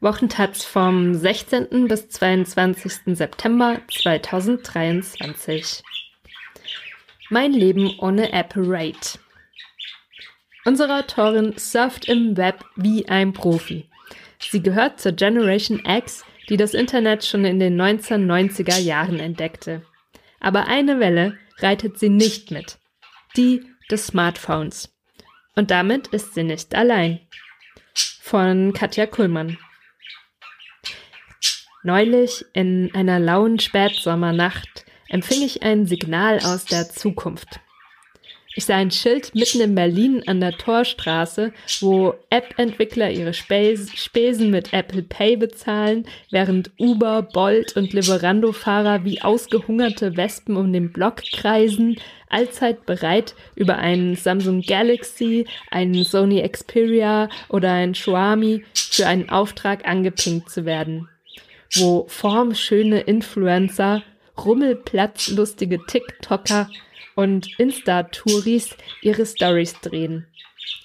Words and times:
Wochentaz 0.00 0.64
vom 0.64 1.12
16. 1.12 1.88
bis 1.88 2.08
22. 2.08 3.16
September 3.16 3.80
2023. 3.88 5.82
Mein 7.30 7.52
Leben 7.52 7.98
ohne 7.98 8.32
Apple-Rate. 8.32 9.18
Unsere 10.64 11.00
Autorin 11.00 11.58
surft 11.58 12.04
im 12.04 12.36
Web 12.36 12.64
wie 12.76 13.08
ein 13.08 13.32
Profi. 13.32 13.90
Sie 14.38 14.62
gehört 14.62 15.00
zur 15.00 15.10
Generation 15.12 15.82
X, 15.84 16.24
die 16.48 16.56
das 16.56 16.74
Internet 16.74 17.24
schon 17.24 17.44
in 17.44 17.58
den 17.58 17.76
1990er 17.76 18.78
Jahren 18.78 19.18
entdeckte. 19.18 19.82
Aber 20.38 20.68
eine 20.68 21.00
Welle 21.00 21.36
reitet 21.58 21.98
sie 21.98 22.08
nicht 22.08 22.52
mit. 22.52 22.78
Die 23.36 23.64
des 23.90 24.06
Smartphones. 24.06 24.94
Und 25.56 25.72
damit 25.72 26.06
ist 26.08 26.34
sie 26.34 26.44
nicht 26.44 26.76
allein. 26.76 27.18
Von 28.22 28.72
Katja 28.72 29.06
Kuhlmann. 29.06 29.58
Neulich 31.84 32.44
in 32.54 32.90
einer 32.92 33.20
lauen 33.20 33.60
Spätsommernacht 33.60 34.84
empfing 35.08 35.42
ich 35.42 35.62
ein 35.62 35.86
Signal 35.86 36.38
aus 36.40 36.64
der 36.64 36.88
Zukunft. 36.88 37.60
Ich 38.56 38.64
sah 38.64 38.74
ein 38.74 38.90
Schild 38.90 39.32
mitten 39.36 39.60
in 39.60 39.76
Berlin 39.76 40.24
an 40.26 40.40
der 40.40 40.58
Torstraße, 40.58 41.52
wo 41.78 42.14
App-Entwickler 42.30 43.12
ihre 43.12 43.32
Spesen 43.32 44.50
mit 44.50 44.72
Apple 44.72 45.02
Pay 45.02 45.36
bezahlen, 45.36 46.04
während 46.32 46.72
Uber, 46.80 47.22
Bolt 47.22 47.76
und 47.76 47.92
Liberando-Fahrer 47.92 49.04
wie 49.04 49.22
ausgehungerte 49.22 50.16
Wespen 50.16 50.56
um 50.56 50.72
den 50.72 50.92
Block 50.92 51.22
kreisen, 51.32 52.00
allzeit 52.28 52.84
bereit, 52.86 53.36
über 53.54 53.76
einen 53.76 54.16
Samsung 54.16 54.62
Galaxy, 54.62 55.46
einen 55.70 56.02
Sony 56.02 56.42
Xperia 56.42 57.28
oder 57.48 57.70
ein 57.70 57.92
Xiaomi 57.92 58.64
für 58.74 59.06
einen 59.06 59.28
Auftrag 59.28 59.86
angepinkt 59.86 60.50
zu 60.50 60.64
werden 60.64 61.08
wo 61.74 62.06
formschöne 62.08 63.00
Influencer, 63.00 64.02
rummelplatzlustige 64.36 65.84
TikToker 65.86 66.70
und 67.14 67.48
Insta-Touris 67.58 68.76
ihre 69.02 69.26
Stories 69.26 69.74
drehen. 69.80 70.26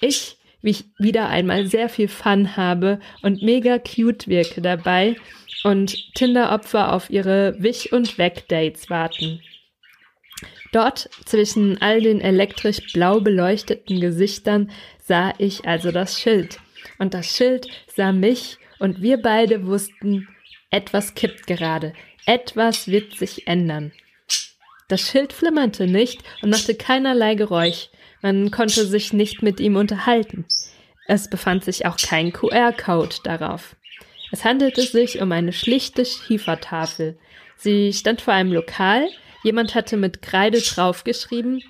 Ich, 0.00 0.36
wie 0.62 0.70
ich 0.70 0.84
wieder 0.98 1.28
einmal 1.28 1.66
sehr 1.66 1.88
viel 1.88 2.08
Fun 2.08 2.56
habe 2.56 3.00
und 3.22 3.42
mega 3.42 3.78
cute 3.78 4.28
wirke 4.28 4.60
dabei 4.60 5.16
und 5.62 5.96
Tinder-Opfer 6.14 6.92
auf 6.92 7.10
ihre 7.10 7.54
Wich- 7.58 7.92
und 7.92 8.18
Weg-Dates 8.18 8.90
warten. 8.90 9.40
Dort 10.72 11.08
zwischen 11.24 11.80
all 11.80 12.00
den 12.00 12.20
elektrisch 12.20 12.92
blau 12.92 13.20
beleuchteten 13.20 14.00
Gesichtern 14.00 14.72
sah 14.98 15.32
ich 15.38 15.66
also 15.66 15.92
das 15.92 16.20
Schild. 16.20 16.58
Und 16.98 17.14
das 17.14 17.26
Schild 17.26 17.68
sah 17.86 18.10
mich 18.10 18.58
und 18.80 19.00
wir 19.00 19.22
beide 19.22 19.66
wussten, 19.66 20.28
etwas 20.74 21.14
kippt 21.14 21.46
gerade. 21.46 21.92
Etwas 22.26 22.88
wird 22.88 23.14
sich 23.14 23.46
ändern. 23.46 23.92
Das 24.88 25.02
Schild 25.02 25.32
flimmerte 25.32 25.86
nicht 25.86 26.20
und 26.42 26.50
machte 26.50 26.74
keinerlei 26.74 27.36
Geräusch. 27.36 27.90
Man 28.22 28.50
konnte 28.50 28.84
sich 28.84 29.12
nicht 29.12 29.40
mit 29.40 29.60
ihm 29.60 29.76
unterhalten. 29.76 30.44
Es 31.06 31.30
befand 31.30 31.62
sich 31.64 31.86
auch 31.86 31.96
kein 31.96 32.32
QR-Code 32.32 33.14
darauf. 33.22 33.76
Es 34.32 34.44
handelte 34.44 34.82
sich 34.82 35.20
um 35.20 35.30
eine 35.30 35.52
schlichte 35.52 36.04
Schiefertafel. 36.04 37.16
Sie 37.56 37.92
stand 37.92 38.20
vor 38.20 38.34
einem 38.34 38.52
Lokal. 38.52 39.08
Jemand 39.44 39.76
hatte 39.76 39.96
mit 39.96 40.22
Kreide 40.22 40.60
draufgeschrieben, 40.60 41.62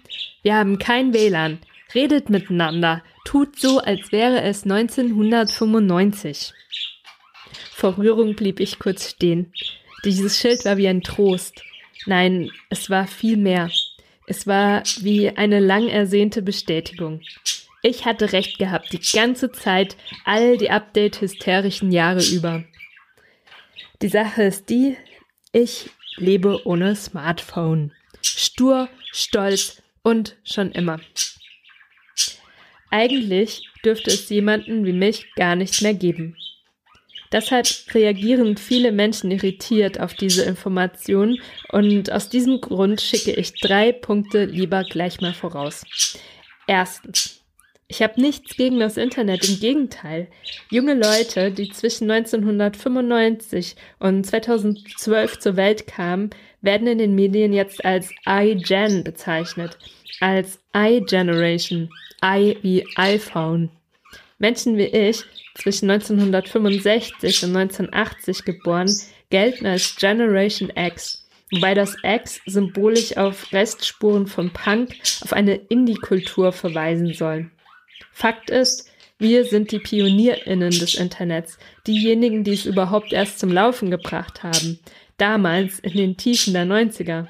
wir 0.42 0.54
haben 0.54 0.78
kein 0.78 1.12
WLAN. 1.12 1.58
Redet 1.94 2.30
miteinander. 2.30 3.02
Tut 3.24 3.58
so, 3.58 3.80
als 3.80 4.12
wäre 4.12 4.40
es 4.42 4.62
1995. 4.64 6.54
Vor 7.72 7.98
Rührung 7.98 8.34
blieb 8.34 8.60
ich 8.60 8.78
kurz 8.78 9.10
stehen. 9.10 9.52
Dieses 10.04 10.38
Schild 10.38 10.64
war 10.64 10.76
wie 10.76 10.88
ein 10.88 11.02
Trost. 11.02 11.62
Nein, 12.06 12.50
es 12.70 12.90
war 12.90 13.06
viel 13.06 13.36
mehr. 13.36 13.70
Es 14.26 14.46
war 14.46 14.82
wie 15.00 15.30
eine 15.30 15.60
lang 15.60 15.88
ersehnte 15.88 16.42
Bestätigung. 16.42 17.20
Ich 17.82 18.06
hatte 18.06 18.32
recht 18.32 18.58
gehabt, 18.58 18.92
die 18.92 19.16
ganze 19.16 19.52
Zeit, 19.52 19.96
all 20.24 20.56
die 20.56 20.70
Update-hysterischen 20.70 21.92
Jahre 21.92 22.24
über. 22.24 22.64
Die 24.00 24.08
Sache 24.08 24.44
ist 24.44 24.70
die, 24.70 24.96
ich 25.52 25.90
lebe 26.16 26.66
ohne 26.66 26.96
Smartphone. 26.96 27.92
Stur, 28.22 28.88
stolz 29.12 29.82
und 30.02 30.36
schon 30.44 30.72
immer. 30.72 31.00
Eigentlich 32.90 33.68
dürfte 33.84 34.10
es 34.10 34.28
jemanden 34.28 34.86
wie 34.86 34.92
mich 34.92 35.34
gar 35.34 35.56
nicht 35.56 35.82
mehr 35.82 35.94
geben. 35.94 36.36
Deshalb 37.34 37.66
reagieren 37.92 38.56
viele 38.56 38.92
Menschen 38.92 39.32
irritiert 39.32 39.98
auf 39.98 40.14
diese 40.14 40.44
Informationen 40.44 41.40
und 41.72 42.12
aus 42.12 42.28
diesem 42.28 42.60
Grund 42.60 43.00
schicke 43.00 43.32
ich 43.32 43.60
drei 43.60 43.90
Punkte 43.90 44.44
lieber 44.44 44.84
gleich 44.84 45.20
mal 45.20 45.34
voraus. 45.34 45.84
Erstens. 46.68 47.40
Ich 47.88 48.02
habe 48.02 48.20
nichts 48.20 48.56
gegen 48.56 48.78
das 48.78 48.96
Internet, 48.96 49.48
im 49.48 49.58
Gegenteil. 49.58 50.28
Junge 50.70 50.94
Leute, 50.94 51.50
die 51.50 51.70
zwischen 51.70 52.08
1995 52.08 53.74
und 53.98 54.24
2012 54.24 55.40
zur 55.40 55.56
Welt 55.56 55.88
kamen, 55.88 56.30
werden 56.60 56.86
in 56.86 56.98
den 56.98 57.16
Medien 57.16 57.52
jetzt 57.52 57.84
als 57.84 58.10
iGen 58.28 59.02
bezeichnet, 59.02 59.76
als 60.20 60.60
iGeneration, 60.72 61.90
i 62.24 62.56
wie 62.62 62.86
iPhone. 62.94 63.70
Menschen 64.38 64.76
wie 64.76 64.84
ich, 64.84 65.24
zwischen 65.54 65.90
1965 65.90 67.44
und 67.44 67.56
1980 67.56 68.44
geboren, 68.44 68.90
gelten 69.30 69.66
als 69.66 69.96
Generation 69.96 70.72
X, 70.74 71.26
wobei 71.50 71.74
das 71.74 71.96
X 72.02 72.40
symbolisch 72.46 73.16
auf 73.16 73.52
Restspuren 73.52 74.26
von 74.26 74.50
Punk, 74.50 74.94
auf 75.22 75.32
eine 75.32 75.54
Indie-Kultur 75.54 76.52
verweisen 76.52 77.14
soll. 77.14 77.50
Fakt 78.12 78.50
ist, 78.50 78.90
wir 79.18 79.44
sind 79.44 79.70
die 79.70 79.78
PionierInnen 79.78 80.70
des 80.70 80.96
Internets, 80.96 81.58
diejenigen, 81.86 82.42
die 82.44 82.52
es 82.52 82.66
überhaupt 82.66 83.12
erst 83.12 83.38
zum 83.38 83.52
Laufen 83.52 83.90
gebracht 83.90 84.42
haben, 84.42 84.80
damals 85.16 85.78
in 85.78 85.92
den 85.92 86.16
Tiefen 86.16 86.52
der 86.52 86.66
90er. 86.66 87.28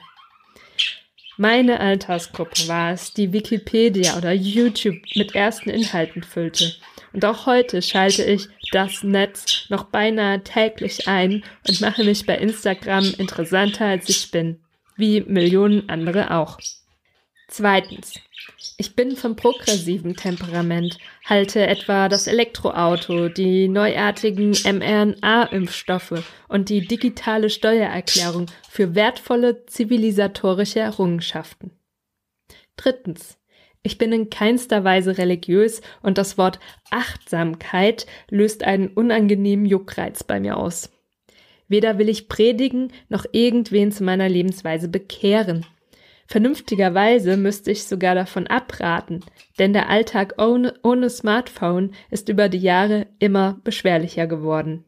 Meine 1.37 1.81
Altersgruppe 1.81 2.69
war 2.69 2.93
es, 2.93 3.13
die 3.13 3.33
Wikipedia 3.33 4.17
oder 4.17 4.33
YouTube 4.33 5.03
mit 5.15 5.35
ersten 5.35 5.69
Inhalten 5.71 6.23
füllte. 6.23 6.75
Und 7.15 7.25
auch 7.25 7.47
heute 7.47 7.81
schalte 7.81 8.25
ich 8.25 8.49
das 8.73 9.05
Netz 9.05 9.67
noch 9.69 9.85
beinahe 9.85 10.43
täglich 10.43 11.07
ein 11.07 11.45
und 11.67 11.81
mache 11.81 12.03
mich 12.03 12.27
bei 12.27 12.37
Instagram 12.37 13.15
interessanter 13.19 13.87
als 13.87 14.09
ich 14.09 14.33
bin. 14.33 14.61
Wie 14.97 15.21
Millionen 15.21 15.89
andere 15.89 16.33
auch. 16.33 16.59
Zweitens. 17.47 18.15
Ich 18.77 18.97
bin 18.97 19.17
vom 19.17 19.37
progressiven 19.37 20.17
Temperament, 20.17 20.99
halte 21.25 21.65
etwa 21.65 22.09
das 22.09 22.27
Elektroauto, 22.27 23.29
die 23.29 23.69
neuartigen 23.69 24.51
mRNA-Impfstoffe 24.51 26.25
und 26.49 26.69
die 26.69 26.85
digitale 26.85 27.49
Steuererklärung 27.49 28.47
für 28.69 28.97
wertvolle 28.97 29.65
zivilisatorische 29.67 30.81
Errungenschaften. 30.81 31.71
Drittens. 32.77 33.39
Ich 33.87 33.99
bin 33.99 34.13
in 34.13 34.31
keinster 34.31 34.83
Weise 34.83 35.19
religiös 35.19 35.83
und 36.03 36.17
das 36.17 36.39
Wort 36.39 36.59
Achtsamkeit 36.91 38.07
löst 38.31 38.65
einen 38.65 38.89
unangenehmen 38.89 39.67
Juckreiz 39.67 40.25
bei 40.25 40.41
mir 40.41 40.57
aus. 40.57 40.91
Weder 41.69 41.99
will 41.99 42.09
ich 42.09 42.29
predigen 42.29 42.93
noch 43.11 43.27
irgendwen 43.33 43.93
zu 43.93 44.03
meiner 44.03 44.29
Lebensweise 44.29 44.89
bekehren. 44.89 45.67
Vernünftigerweise 46.27 47.37
müsste 47.37 47.73
ich 47.73 47.85
sogar 47.85 48.15
davon 48.15 48.47
abraten, 48.47 49.21
denn 49.59 49.75
der 49.75 49.91
Alltag 49.91 50.41
ohne, 50.43 50.73
ohne 50.83 51.11
Smartphone 51.11 51.93
ist 52.11 52.31
über 52.31 52.49
die 52.49 52.59
Jahre 52.59 53.07
immer 53.19 53.61
beschwerlicher 53.65 54.27
geworden. 54.27 54.85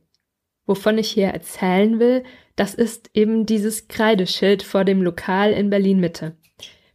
Wovon 0.64 0.96
ich 0.96 1.10
hier 1.10 1.28
erzählen 1.28 2.00
will, 2.00 2.25
das 2.56 2.75
ist 2.75 3.10
eben 3.12 3.44
dieses 3.44 3.88
Kreideschild 3.88 4.62
vor 4.62 4.84
dem 4.84 5.02
Lokal 5.02 5.52
in 5.52 5.69
Berlin 5.69 6.00
Mitte. 6.00 6.34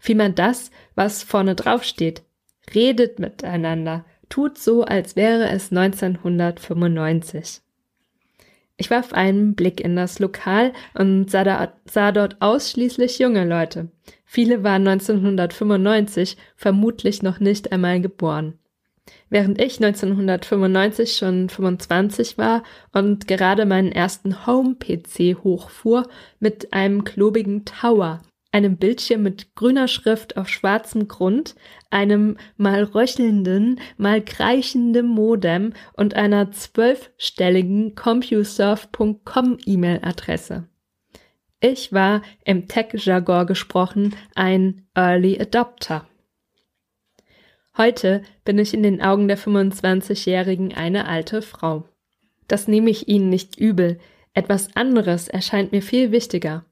Vielmehr 0.01 0.29
das, 0.29 0.71
was 0.95 1.21
vorne 1.21 1.53
drauf 1.53 1.83
steht. 1.83 2.23
Redet 2.73 3.19
miteinander, 3.19 4.03
tut 4.29 4.57
so, 4.57 4.83
als 4.83 5.15
wäre 5.15 5.47
es 5.49 5.71
1995. 5.71 7.61
Ich 8.77 8.89
warf 8.89 9.13
einen 9.13 9.53
Blick 9.53 9.79
in 9.79 9.95
das 9.95 10.17
Lokal 10.17 10.73
und 10.95 11.29
sah, 11.29 11.43
da, 11.43 11.71
sah 11.85 12.11
dort 12.11 12.37
ausschließlich 12.41 13.19
junge 13.19 13.45
Leute. 13.45 13.89
Viele 14.25 14.63
waren 14.63 14.87
1995 14.87 16.35
vermutlich 16.55 17.21
noch 17.21 17.39
nicht 17.39 17.71
einmal 17.71 18.01
geboren. 18.01 18.57
Während 19.29 19.61
ich 19.61 19.75
1995 19.83 21.15
schon 21.15 21.47
25 21.47 22.39
war 22.39 22.63
und 22.91 23.27
gerade 23.27 23.67
meinen 23.67 23.91
ersten 23.91 24.47
Home-PC 24.47 25.43
hochfuhr 25.43 26.09
mit 26.39 26.73
einem 26.73 27.03
klobigen 27.03 27.65
Tower 27.65 28.23
einem 28.51 28.77
Bildschirm 28.77 29.23
mit 29.23 29.55
grüner 29.55 29.87
Schrift 29.87 30.37
auf 30.37 30.49
schwarzem 30.49 31.07
Grund, 31.07 31.55
einem 31.89 32.37
mal 32.57 32.83
röchelnden, 32.83 33.79
mal 33.97 34.21
kreischenden 34.21 35.07
Modem 35.07 35.73
und 35.93 36.15
einer 36.15 36.51
zwölfstelligen 36.51 37.95
CompuServe.com 37.95 39.57
E-Mail-Adresse. 39.65 40.67
Ich 41.61 41.93
war 41.93 42.23
im 42.43 42.67
Tech-Jargon 42.67 43.45
gesprochen 43.45 44.15
ein 44.35 44.87
Early 44.95 45.39
Adopter. 45.39 46.07
Heute 47.77 48.23
bin 48.43 48.59
ich 48.59 48.73
in 48.73 48.83
den 48.83 49.01
Augen 49.01 49.27
der 49.27 49.37
25-Jährigen 49.37 50.73
eine 50.73 51.07
alte 51.07 51.41
Frau. 51.41 51.85
Das 52.47 52.67
nehme 52.67 52.89
ich 52.89 53.07
Ihnen 53.07 53.29
nicht 53.29 53.57
übel. 53.57 53.99
Etwas 54.33 54.75
anderes 54.75 55.29
erscheint 55.29 55.71
mir 55.71 55.81
viel 55.81 56.11
wichtiger. 56.11 56.65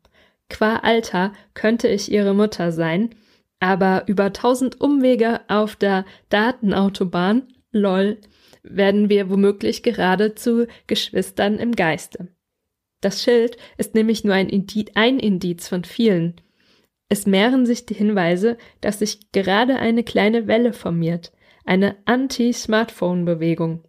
Qua 0.49 0.77
Alter 0.77 1.33
könnte 1.53 1.87
ich 1.87 2.11
ihre 2.11 2.33
Mutter 2.33 2.71
sein, 2.71 3.15
aber 3.59 4.03
über 4.07 4.33
tausend 4.33 4.81
Umwege 4.81 5.41
auf 5.47 5.75
der 5.75 6.05
Datenautobahn, 6.29 7.47
lol, 7.71 8.17
werden 8.63 9.09
wir 9.09 9.29
womöglich 9.29 9.83
gerade 9.83 10.35
zu 10.35 10.67
Geschwistern 10.87 11.57
im 11.59 11.75
Geiste. 11.75 12.29
Das 13.01 13.23
Schild 13.23 13.57
ist 13.77 13.95
nämlich 13.95 14.23
nur 14.23 14.33
ein 14.33 14.49
Indiz, 14.49 14.91
ein 14.95 15.19
Indiz 15.19 15.67
von 15.67 15.83
vielen. 15.83 16.41
Es 17.07 17.25
mehren 17.25 17.65
sich 17.65 17.85
die 17.85 17.93
Hinweise, 17.93 18.57
dass 18.81 18.99
sich 18.99 19.31
gerade 19.31 19.77
eine 19.77 20.03
kleine 20.03 20.47
Welle 20.47 20.73
formiert, 20.73 21.31
eine 21.65 21.95
Anti-Smartphone-Bewegung. 22.05 23.83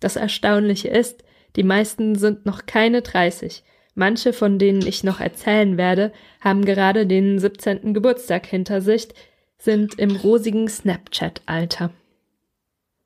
Das 0.00 0.16
Erstaunliche 0.16 0.88
ist, 0.88 1.24
die 1.56 1.64
meisten 1.64 2.14
sind 2.14 2.46
noch 2.46 2.66
keine 2.66 3.02
30 3.02 3.64
Manche, 3.94 4.32
von 4.32 4.58
denen 4.58 4.86
ich 4.86 5.04
noch 5.04 5.20
erzählen 5.20 5.76
werde, 5.76 6.12
haben 6.40 6.64
gerade 6.64 7.06
den 7.06 7.38
17. 7.38 7.92
Geburtstag 7.92 8.46
hinter 8.46 8.80
sich, 8.80 9.08
sind 9.58 9.98
im 9.98 10.16
rosigen 10.16 10.68
Snapchat-Alter. 10.68 11.90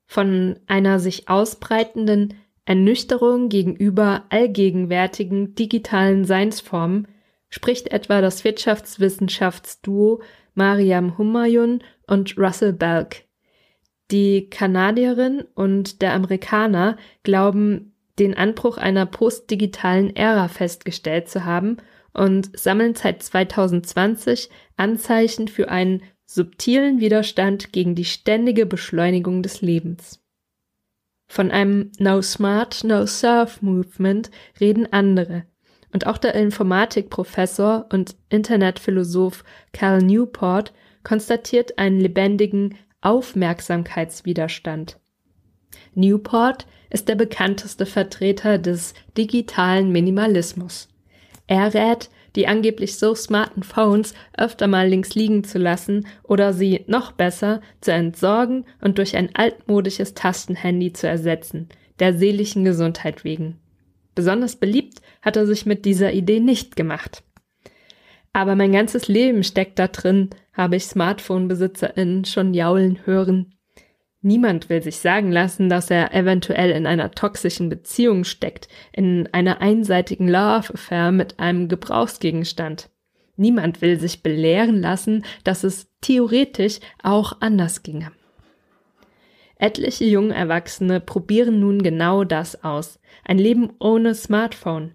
Von 0.06 0.58
einer 0.66 0.98
sich 1.00 1.28
ausbreitenden 1.28 2.34
Ernüchterung 2.64 3.48
gegenüber 3.48 4.24
allgegenwärtigen 4.30 5.54
digitalen 5.54 6.24
Seinsformen 6.24 7.08
spricht 7.48 7.92
etwa 7.92 8.20
das 8.20 8.44
Wirtschaftswissenschaftsduo 8.44 10.20
Mariam 10.54 11.18
Humayun 11.18 11.82
und 12.06 12.38
Russell 12.38 12.72
Belk. 12.72 13.24
Die 14.10 14.48
Kanadierin 14.48 15.44
und 15.54 16.00
der 16.00 16.14
Amerikaner 16.14 16.96
glauben, 17.22 17.95
den 18.18 18.34
Anbruch 18.34 18.78
einer 18.78 19.06
postdigitalen 19.06 20.14
Ära 20.16 20.48
festgestellt 20.48 21.28
zu 21.28 21.44
haben 21.44 21.78
und 22.12 22.58
sammeln 22.58 22.94
seit 22.94 23.22
2020 23.22 24.48
Anzeichen 24.76 25.48
für 25.48 25.68
einen 25.68 26.02
subtilen 26.24 27.00
Widerstand 27.00 27.72
gegen 27.72 27.94
die 27.94 28.04
ständige 28.04 28.66
Beschleunigung 28.66 29.42
des 29.42 29.60
Lebens. 29.60 30.20
Von 31.28 31.50
einem 31.50 31.92
No 31.98 32.22
Smart, 32.22 32.84
No 32.84 33.06
Surf 33.06 33.60
Movement 33.62 34.30
reden 34.60 34.92
andere. 34.92 35.44
Und 35.92 36.06
auch 36.06 36.18
der 36.18 36.34
Informatikprofessor 36.34 37.86
und 37.92 38.16
Internetphilosoph 38.28 39.44
Cal 39.72 40.02
Newport 40.02 40.72
konstatiert 41.04 41.78
einen 41.78 42.00
lebendigen 42.00 42.76
Aufmerksamkeitswiderstand. 43.00 44.98
Newport 45.94 46.66
ist 46.90 47.08
der 47.08 47.14
bekannteste 47.14 47.86
Vertreter 47.86 48.58
des 48.58 48.94
digitalen 49.16 49.92
Minimalismus. 49.92 50.88
Er 51.46 51.74
rät, 51.74 52.10
die 52.34 52.46
angeblich 52.46 52.98
so 52.98 53.14
smarten 53.14 53.62
Phones 53.62 54.14
öfter 54.36 54.66
mal 54.66 54.88
links 54.88 55.14
liegen 55.14 55.42
zu 55.42 55.58
lassen 55.58 56.06
oder 56.22 56.52
sie 56.52 56.84
noch 56.86 57.12
besser 57.12 57.62
zu 57.80 57.92
entsorgen 57.92 58.66
und 58.80 58.98
durch 58.98 59.16
ein 59.16 59.34
altmodisches 59.34 60.14
Tastenhandy 60.14 60.92
zu 60.92 61.08
ersetzen, 61.08 61.68
der 61.98 62.14
seelischen 62.14 62.64
Gesundheit 62.64 63.24
wegen. 63.24 63.58
Besonders 64.14 64.56
beliebt 64.56 65.00
hat 65.22 65.36
er 65.36 65.46
sich 65.46 65.66
mit 65.66 65.84
dieser 65.84 66.12
Idee 66.12 66.40
nicht 66.40 66.76
gemacht. 66.76 67.22
Aber 68.32 68.54
mein 68.54 68.72
ganzes 68.72 69.08
Leben 69.08 69.42
steckt 69.42 69.78
da 69.78 69.88
drin, 69.88 70.28
habe 70.52 70.76
ich 70.76 70.84
Smartphone-BesitzerInnen 70.84 72.26
schon 72.26 72.52
jaulen 72.52 73.06
hören. 73.06 73.54
Niemand 74.26 74.68
will 74.68 74.82
sich 74.82 74.98
sagen 74.98 75.30
lassen, 75.30 75.68
dass 75.68 75.88
er 75.88 76.12
eventuell 76.12 76.72
in 76.72 76.84
einer 76.84 77.12
toxischen 77.12 77.68
Beziehung 77.68 78.24
steckt, 78.24 78.66
in 78.90 79.28
einer 79.30 79.60
einseitigen 79.60 80.26
Love 80.26 80.74
Affair 80.74 81.12
mit 81.12 81.38
einem 81.38 81.68
Gebrauchsgegenstand. 81.68 82.90
Niemand 83.36 83.82
will 83.82 84.00
sich 84.00 84.24
belehren 84.24 84.80
lassen, 84.80 85.24
dass 85.44 85.62
es 85.62 85.86
theoretisch 86.00 86.80
auch 87.04 87.40
anders 87.40 87.84
ginge. 87.84 88.10
Etliche 89.60 90.06
junge 90.06 90.34
Erwachsene 90.34 90.98
probieren 90.98 91.60
nun 91.60 91.84
genau 91.84 92.24
das 92.24 92.64
aus. 92.64 92.98
Ein 93.22 93.38
Leben 93.38 93.74
ohne 93.78 94.16
Smartphone. 94.16 94.90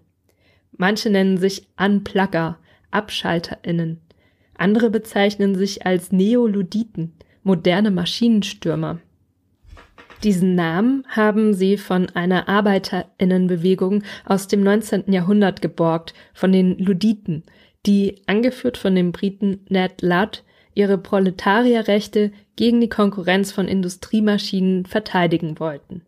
Manche 0.72 1.08
nennen 1.08 1.38
sich 1.38 1.68
Unplugger, 1.78 2.58
AbschalterInnen. 2.90 3.98
Andere 4.58 4.90
bezeichnen 4.90 5.54
sich 5.54 5.86
als 5.86 6.12
Neoluditen, 6.12 7.14
moderne 7.42 7.90
Maschinenstürmer. 7.90 9.00
Diesen 10.22 10.54
Namen 10.54 11.04
haben 11.08 11.52
sie 11.52 11.76
von 11.76 12.08
einer 12.10 12.48
Arbeiterinnenbewegung 12.48 14.04
aus 14.24 14.46
dem 14.46 14.62
19. 14.62 15.12
Jahrhundert 15.12 15.60
geborgt, 15.62 16.14
von 16.32 16.52
den 16.52 16.78
Luditen, 16.78 17.42
die, 17.86 18.22
angeführt 18.26 18.76
von 18.76 18.94
dem 18.94 19.10
Briten 19.10 19.64
Ned 19.68 20.00
Ludd, 20.00 20.44
ihre 20.74 20.96
Proletarierrechte 20.96 22.30
gegen 22.54 22.80
die 22.80 22.88
Konkurrenz 22.88 23.50
von 23.50 23.66
Industriemaschinen 23.66 24.86
verteidigen 24.86 25.58
wollten. 25.58 26.02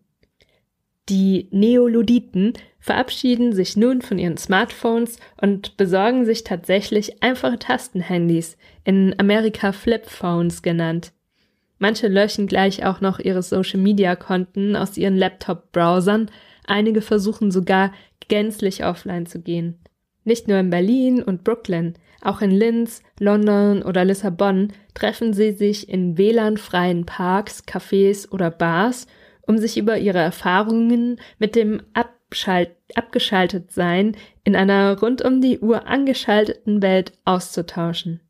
Die 1.08 1.48
Neoluditen 1.50 2.54
verabschieden 2.78 3.52
sich 3.52 3.76
nun 3.76 4.00
von 4.00 4.18
ihren 4.18 4.38
Smartphones 4.38 5.18
und 5.40 5.76
besorgen 5.76 6.24
sich 6.24 6.44
tatsächlich 6.44 7.22
einfache 7.22 7.58
Tastenhandys, 7.58 8.56
in 8.84 9.14
Amerika 9.18 9.72
Flipphones 9.72 10.62
genannt, 10.62 11.12
Manche 11.78 12.08
löschen 12.08 12.46
gleich 12.46 12.84
auch 12.86 13.00
noch 13.00 13.18
ihre 13.18 13.42
Social-Media-Konten 13.42 14.76
aus 14.76 14.96
ihren 14.96 15.16
Laptop-Browsern, 15.16 16.30
einige 16.66 17.02
versuchen 17.02 17.50
sogar 17.50 17.92
gänzlich 18.28 18.84
offline 18.84 19.26
zu 19.26 19.40
gehen. 19.40 19.78
Nicht 20.24 20.48
nur 20.48 20.58
in 20.58 20.70
Berlin 20.70 21.22
und 21.22 21.44
Brooklyn, 21.44 21.94
auch 22.22 22.40
in 22.40 22.50
Linz, 22.50 23.02
London 23.20 23.82
oder 23.82 24.04
Lissabon 24.04 24.72
treffen 24.94 25.34
sie 25.34 25.52
sich 25.52 25.88
in 25.90 26.16
WLAN-freien 26.16 27.04
Parks, 27.04 27.64
Cafés 27.66 28.30
oder 28.30 28.50
Bars, 28.50 29.06
um 29.42 29.58
sich 29.58 29.76
über 29.76 29.98
ihre 29.98 30.18
Erfahrungen 30.18 31.20
mit 31.38 31.54
dem 31.54 31.82
Abschalt 31.92 32.70
Abgeschaltetsein 32.94 34.16
in 34.42 34.56
einer 34.56 34.98
rund 34.98 35.22
um 35.22 35.40
die 35.40 35.58
Uhr 35.58 35.86
angeschalteten 35.86 36.80
Welt 36.80 37.12
auszutauschen. 37.24 38.20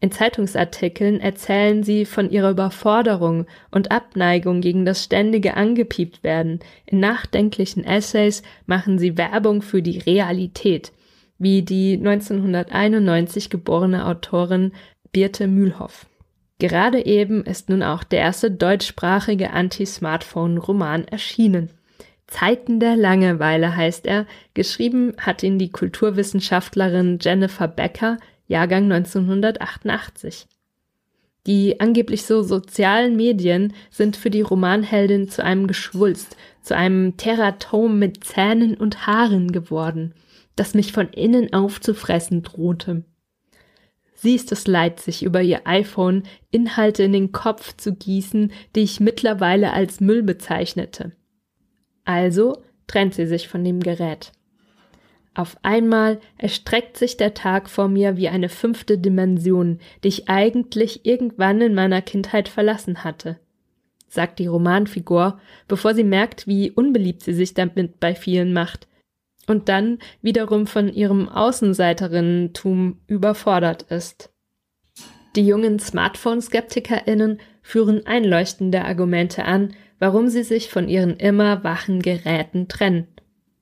In 0.00 0.12
Zeitungsartikeln 0.12 1.20
erzählen 1.20 1.82
sie 1.82 2.04
von 2.04 2.30
ihrer 2.30 2.50
Überforderung 2.50 3.46
und 3.70 3.90
Abneigung 3.90 4.60
gegen 4.60 4.84
das 4.84 5.02
ständige 5.02 5.56
angepiept 5.56 6.22
werden. 6.22 6.60
In 6.84 7.00
nachdenklichen 7.00 7.84
Essays 7.84 8.42
machen 8.66 8.98
sie 8.98 9.16
Werbung 9.16 9.62
für 9.62 9.80
die 9.80 9.98
Realität, 9.98 10.92
wie 11.38 11.62
die 11.62 11.94
1991 11.94 13.48
geborene 13.48 14.06
Autorin 14.06 14.72
Birte 15.12 15.46
Mühlhoff. 15.46 16.06
Gerade 16.58 17.04
eben 17.04 17.44
ist 17.44 17.68
nun 17.68 17.82
auch 17.82 18.04
der 18.04 18.20
erste 18.20 18.50
deutschsprachige 18.50 19.50
Anti-Smartphone-Roman 19.50 21.06
erschienen. 21.08 21.70
Zeiten 22.26 22.80
der 22.80 22.96
Langeweile 22.96 23.76
heißt 23.76 24.06
er, 24.06 24.26
geschrieben 24.54 25.14
hat 25.18 25.42
ihn 25.42 25.58
die 25.58 25.70
Kulturwissenschaftlerin 25.70 27.18
Jennifer 27.20 27.68
Becker 27.68 28.18
Jahrgang 28.46 28.84
1988. 28.84 30.46
Die 31.46 31.78
angeblich 31.80 32.24
so 32.24 32.42
sozialen 32.42 33.16
Medien 33.16 33.72
sind 33.90 34.16
für 34.16 34.30
die 34.30 34.40
Romanheldin 34.40 35.28
zu 35.28 35.44
einem 35.44 35.68
Geschwulst, 35.68 36.36
zu 36.60 36.76
einem 36.76 37.16
Teratom 37.16 37.98
mit 37.98 38.24
Zähnen 38.24 38.74
und 38.74 39.06
Haaren 39.06 39.52
geworden, 39.52 40.12
das 40.56 40.74
mich 40.74 40.92
von 40.92 41.08
innen 41.10 41.52
aufzufressen 41.52 42.42
drohte. 42.42 43.04
Sie 44.14 44.34
ist 44.34 44.50
es 44.50 44.66
leid, 44.66 44.98
sich 44.98 45.22
über 45.22 45.42
ihr 45.42 45.66
iPhone 45.66 46.24
Inhalte 46.50 47.04
in 47.04 47.12
den 47.12 47.32
Kopf 47.32 47.76
zu 47.76 47.94
gießen, 47.94 48.50
die 48.74 48.80
ich 48.80 48.98
mittlerweile 48.98 49.72
als 49.72 50.00
Müll 50.00 50.22
bezeichnete. 50.22 51.12
Also 52.04 52.62
trennt 52.86 53.14
sie 53.14 53.26
sich 53.26 53.46
von 53.46 53.62
dem 53.62 53.80
Gerät. 53.80 54.32
Auf 55.36 55.58
einmal 55.62 56.18
erstreckt 56.38 56.96
sich 56.96 57.18
der 57.18 57.34
Tag 57.34 57.68
vor 57.68 57.88
mir 57.88 58.16
wie 58.16 58.28
eine 58.28 58.48
fünfte 58.48 58.96
Dimension, 58.96 59.80
die 60.02 60.08
ich 60.08 60.30
eigentlich 60.30 61.04
irgendwann 61.04 61.60
in 61.60 61.74
meiner 61.74 62.00
Kindheit 62.00 62.48
verlassen 62.48 63.04
hatte, 63.04 63.38
sagt 64.08 64.38
die 64.38 64.46
Romanfigur, 64.46 65.38
bevor 65.68 65.94
sie 65.94 66.04
merkt, 66.04 66.46
wie 66.46 66.70
unbeliebt 66.70 67.22
sie 67.22 67.34
sich 67.34 67.52
damit 67.52 68.00
bei 68.00 68.14
vielen 68.14 68.54
macht. 68.54 68.88
und 69.48 69.68
dann 69.68 69.98
wiederum 70.22 70.66
von 70.66 70.92
ihrem 70.92 71.28
Außenseiterinnentum 71.28 72.98
überfordert 73.06 73.82
ist. 73.82 74.32
Die 75.36 75.46
jungen 75.46 75.78
Smartphone-SkeptikerInnen 75.78 77.38
führen 77.62 78.06
einleuchtende 78.06 78.84
Argumente 78.84 79.44
an, 79.44 79.74
warum 80.00 80.28
sie 80.30 80.42
sich 80.42 80.68
von 80.68 80.88
ihren 80.88 81.16
immer 81.18 81.62
wachen 81.62 82.02
Geräten 82.02 82.66
trennen. 82.66 83.06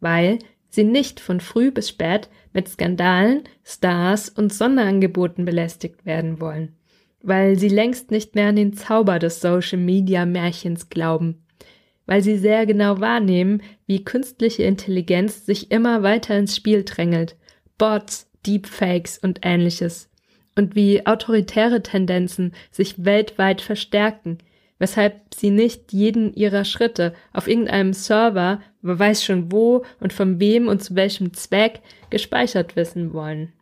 Weil 0.00 0.38
sie 0.75 0.85
nicht 0.85 1.21
von 1.21 1.40
früh 1.40 1.71
bis 1.71 1.88
spät 1.88 2.28
mit 2.52 2.69
Skandalen, 2.69 3.45
Stars 3.64 4.28
und 4.28 4.52
Sonderangeboten 4.52 5.45
belästigt 5.45 6.04
werden 6.04 6.40
wollen. 6.40 6.76
Weil 7.23 7.59
sie 7.59 7.69
längst 7.69 8.11
nicht 8.11 8.35
mehr 8.35 8.49
an 8.49 8.57
den 8.57 8.75
Zauber 8.75 9.19
des 9.19 9.40
Social 9.40 9.78
Media 9.78 10.26
Märchens 10.26 10.88
glauben 10.88 11.45
weil 12.07 12.23
sie 12.23 12.37
sehr 12.37 12.66
genau 12.66 13.00
wahrnehmen, 13.00 13.62
wie 13.87 14.04
künstliche 14.04 14.64
Intelligenz 14.64 15.47
sich 15.47 15.71
immer 15.71 16.02
weiter 16.02 16.37
ins 16.37 16.57
Spiel 16.57 16.85
drängelt, 16.85 17.37
Bots, 17.78 18.31
Deepfakes 18.47 19.19
und 19.19 19.40
ähnliches, 19.43 20.11
und 20.57 20.75
wie 20.75 21.07
autoritäre 21.07 21.83
Tendenzen 21.83 22.52
sich 22.71 23.04
weltweit 23.04 23.61
verstärken, 23.61 24.38
weshalb 24.78 25.35
sie 25.35 25.50
nicht 25.50 25.93
jeden 25.93 26.35
ihrer 26.35 26.64
Schritte 26.64 27.14
auf 27.33 27.49
irgendeinem 27.49 27.93
Server, 27.93 28.61
wer 28.83 28.99
weiß 28.99 29.25
schon 29.25 29.52
wo 29.52 29.85
und 30.00 30.12
von 30.12 30.40
wem 30.40 30.69
und 30.69 30.83
zu 30.83 30.95
welchem 30.95 31.33
Zweck, 31.33 31.81
gespeichert 32.11 32.76
wissen 32.76 33.12
wollen. 33.12 33.52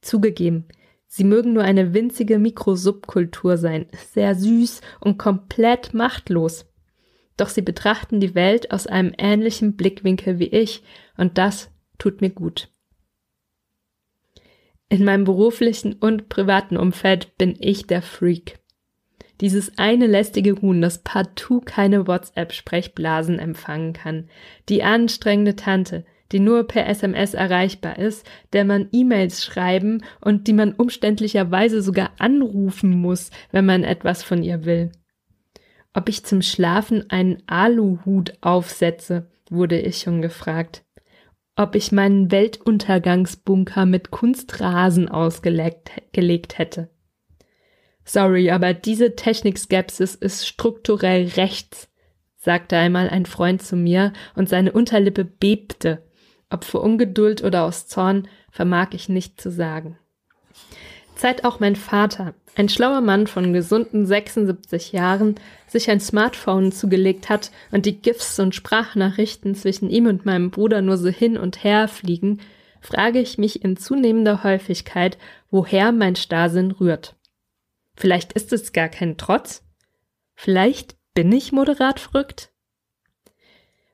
Zugegeben, 0.00 0.66
Sie 1.12 1.24
mögen 1.24 1.52
nur 1.52 1.64
eine 1.64 1.92
winzige 1.92 2.38
Mikrosubkultur 2.38 3.56
sein, 3.56 3.86
sehr 4.12 4.36
süß 4.36 4.80
und 5.00 5.18
komplett 5.18 5.92
machtlos 5.92 6.70
doch 7.40 7.48
sie 7.48 7.62
betrachten 7.62 8.20
die 8.20 8.34
Welt 8.34 8.70
aus 8.70 8.86
einem 8.86 9.14
ähnlichen 9.16 9.74
Blickwinkel 9.74 10.38
wie 10.38 10.48
ich, 10.48 10.82
und 11.16 11.38
das 11.38 11.70
tut 11.96 12.20
mir 12.20 12.28
gut. 12.28 12.68
In 14.90 15.04
meinem 15.04 15.24
beruflichen 15.24 15.94
und 15.94 16.28
privaten 16.28 16.76
Umfeld 16.76 17.38
bin 17.38 17.56
ich 17.58 17.86
der 17.86 18.02
Freak. 18.02 18.59
Dieses 19.40 19.78
eine 19.78 20.06
lästige 20.06 20.60
Huhn, 20.60 20.82
das 20.82 20.98
partout 20.98 21.62
keine 21.64 22.06
WhatsApp-Sprechblasen 22.06 23.38
empfangen 23.38 23.94
kann. 23.94 24.28
Die 24.68 24.82
anstrengende 24.82 25.56
Tante, 25.56 26.04
die 26.30 26.40
nur 26.40 26.64
per 26.64 26.86
SMS 26.86 27.34
erreichbar 27.34 27.98
ist, 27.98 28.28
der 28.52 28.64
man 28.64 28.88
E-Mails 28.92 29.44
schreiben 29.44 30.04
und 30.20 30.46
die 30.46 30.52
man 30.52 30.74
umständlicherweise 30.74 31.82
sogar 31.82 32.10
anrufen 32.18 32.90
muss, 33.00 33.30
wenn 33.50 33.64
man 33.64 33.82
etwas 33.82 34.22
von 34.22 34.42
ihr 34.42 34.64
will. 34.64 34.92
Ob 35.94 36.08
ich 36.08 36.24
zum 36.24 36.42
Schlafen 36.42 37.08
einen 37.10 37.42
Aluhut 37.46 38.34
aufsetze, 38.42 39.28
wurde 39.48 39.80
ich 39.80 39.98
schon 39.98 40.22
gefragt. 40.22 40.84
Ob 41.56 41.74
ich 41.74 41.90
meinen 41.92 42.30
Weltuntergangsbunker 42.30 43.86
mit 43.86 44.10
Kunstrasen 44.10 45.08
ausgelegt 45.08 45.90
hätte. 46.58 46.90
Sorry, 48.04 48.50
aber 48.50 48.74
diese 48.74 49.14
Technikskepsis 49.14 50.14
ist 50.14 50.46
strukturell 50.46 51.28
rechts, 51.36 51.88
sagte 52.36 52.76
einmal 52.76 53.08
ein 53.08 53.26
Freund 53.26 53.62
zu 53.62 53.76
mir 53.76 54.12
und 54.34 54.48
seine 54.48 54.72
Unterlippe 54.72 55.24
bebte. 55.24 56.02
Ob 56.48 56.64
vor 56.64 56.82
Ungeduld 56.82 57.44
oder 57.44 57.64
aus 57.64 57.86
Zorn, 57.86 58.26
vermag 58.50 58.88
ich 58.92 59.08
nicht 59.08 59.40
zu 59.40 59.50
sagen. 59.50 59.98
Seit 61.14 61.44
auch 61.44 61.60
mein 61.60 61.76
Vater, 61.76 62.34
ein 62.56 62.68
schlauer 62.68 63.02
Mann 63.02 63.26
von 63.26 63.52
gesunden 63.52 64.06
76 64.06 64.92
Jahren, 64.92 65.34
sich 65.68 65.90
ein 65.90 66.00
Smartphone 66.00 66.72
zugelegt 66.72 67.28
hat 67.28 67.50
und 67.70 67.86
die 67.86 68.00
GIFs 68.00 68.40
und 68.40 68.54
Sprachnachrichten 68.54 69.54
zwischen 69.54 69.90
ihm 69.90 70.06
und 70.06 70.24
meinem 70.24 70.50
Bruder 70.50 70.82
nur 70.82 70.96
so 70.96 71.08
hin 71.08 71.36
und 71.36 71.62
her 71.62 71.88
fliegen, 71.88 72.40
frage 72.80 73.20
ich 73.20 73.38
mich 73.38 73.62
in 73.62 73.76
zunehmender 73.76 74.42
Häufigkeit, 74.42 75.18
woher 75.50 75.92
mein 75.92 76.16
Starrsinn 76.16 76.70
rührt. 76.70 77.14
Vielleicht 78.00 78.32
ist 78.32 78.50
es 78.54 78.72
gar 78.72 78.88
kein 78.88 79.18
Trotz? 79.18 79.62
Vielleicht 80.34 80.96
bin 81.12 81.30
ich 81.32 81.52
moderat 81.52 82.00
verrückt? 82.00 82.50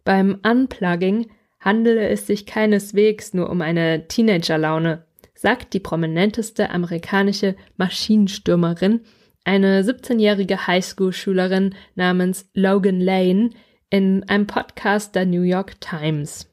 Beim 0.05 0.39
Unplugging 0.47 1.29
handele 1.59 2.09
es 2.09 2.29
sich 2.29 2.47
keineswegs 2.47 3.35
nur 3.35 3.51
um 3.51 3.63
eine 3.63 4.07
Teenagerlaune, 4.07 5.05
sagt 5.35 5.75
die 5.75 5.81
prominenteste 5.81 6.71
amerikanische 6.71 7.57
Maschinenstürmerin, 7.79 9.01
eine 9.43 9.83
17-jährige 9.83 10.69
Highschool-Schülerin 10.69 11.75
namens 11.97 12.49
Logan 12.55 13.01
Lane, 13.01 13.51
in 13.91 14.23
einem 14.29 14.47
Podcast 14.47 15.17
der 15.17 15.27
New 15.27 15.43
York 15.43 15.81
Times. 15.81 16.49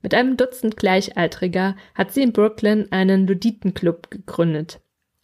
Mit 0.00 0.14
einem 0.14 0.36
Dutzend 0.36 0.76
Gleichaltriger 0.76 1.74
hat 1.96 2.12
sie 2.12 2.22
in 2.22 2.32
Brooklyn 2.32 2.86
einen 2.92 3.26
Luditenclub 3.26 4.12
gegründet. 4.12 4.80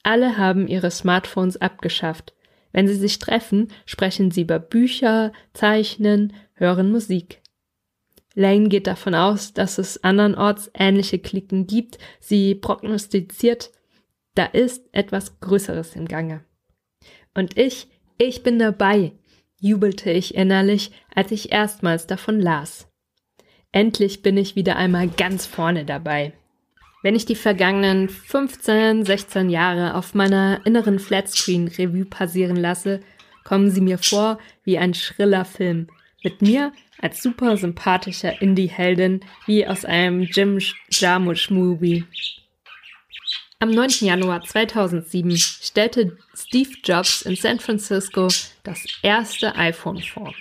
Alle 0.06 0.38
haben 0.38 0.68
ihre 0.68 0.92
Smartphones 0.92 1.56
abgeschafft. 1.56 2.32
Wenn 2.70 2.86
sie 2.86 2.94
sich 2.94 3.18
treffen, 3.18 3.72
sprechen 3.86 4.30
sie 4.30 4.42
über 4.42 4.60
Bücher, 4.60 5.32
zeichnen, 5.52 6.32
hören 6.54 6.92
Musik. 6.92 7.42
Lane 8.34 8.68
geht 8.68 8.86
davon 8.86 9.16
aus, 9.16 9.52
dass 9.52 9.78
es 9.78 10.04
andernorts 10.04 10.70
ähnliche 10.74 11.18
Klicken 11.18 11.66
gibt. 11.66 11.98
Sie 12.20 12.54
prognostiziert, 12.54 13.72
da 14.36 14.44
ist 14.44 14.88
etwas 14.92 15.40
Größeres 15.40 15.96
im 15.96 16.06
Gange. 16.06 16.44
Und 17.34 17.58
ich, 17.58 17.88
ich 18.16 18.44
bin 18.44 18.60
dabei, 18.60 19.10
jubelte 19.58 20.12
ich 20.12 20.36
innerlich, 20.36 20.92
als 21.16 21.32
ich 21.32 21.50
erstmals 21.50 22.06
davon 22.06 22.38
las. 22.38 22.86
Endlich 23.72 24.22
bin 24.22 24.36
ich 24.36 24.54
wieder 24.54 24.76
einmal 24.76 25.08
ganz 25.08 25.46
vorne 25.46 25.84
dabei. 25.84 26.32
Wenn 27.06 27.14
ich 27.14 27.24
die 27.24 27.36
vergangenen 27.36 28.08
15, 28.08 29.04
16 29.04 29.48
Jahre 29.48 29.94
auf 29.94 30.12
meiner 30.14 30.60
inneren 30.64 30.98
Flatscreen-Revue 30.98 32.04
passieren 32.04 32.56
lasse, 32.56 32.98
kommen 33.44 33.70
sie 33.70 33.80
mir 33.80 33.98
vor 33.98 34.40
wie 34.64 34.76
ein 34.76 34.92
schriller 34.92 35.44
Film. 35.44 35.86
Mit 36.24 36.42
mir 36.42 36.72
als 37.00 37.22
super 37.22 37.56
sympathischer 37.56 38.42
Indie-Heldin 38.42 39.20
wie 39.46 39.64
aus 39.64 39.84
einem 39.84 40.22
Jim 40.22 40.58
Jarmusch-Movie. 40.90 42.06
Am 43.60 43.70
9. 43.70 43.88
Januar 44.00 44.42
2007 44.42 45.36
stellte 45.36 46.18
Steve 46.34 46.70
Jobs 46.82 47.22
in 47.22 47.36
San 47.36 47.60
Francisco 47.60 48.26
das 48.64 48.84
erste 49.02 49.54
iPhone 49.54 50.02
vor. 50.02 50.34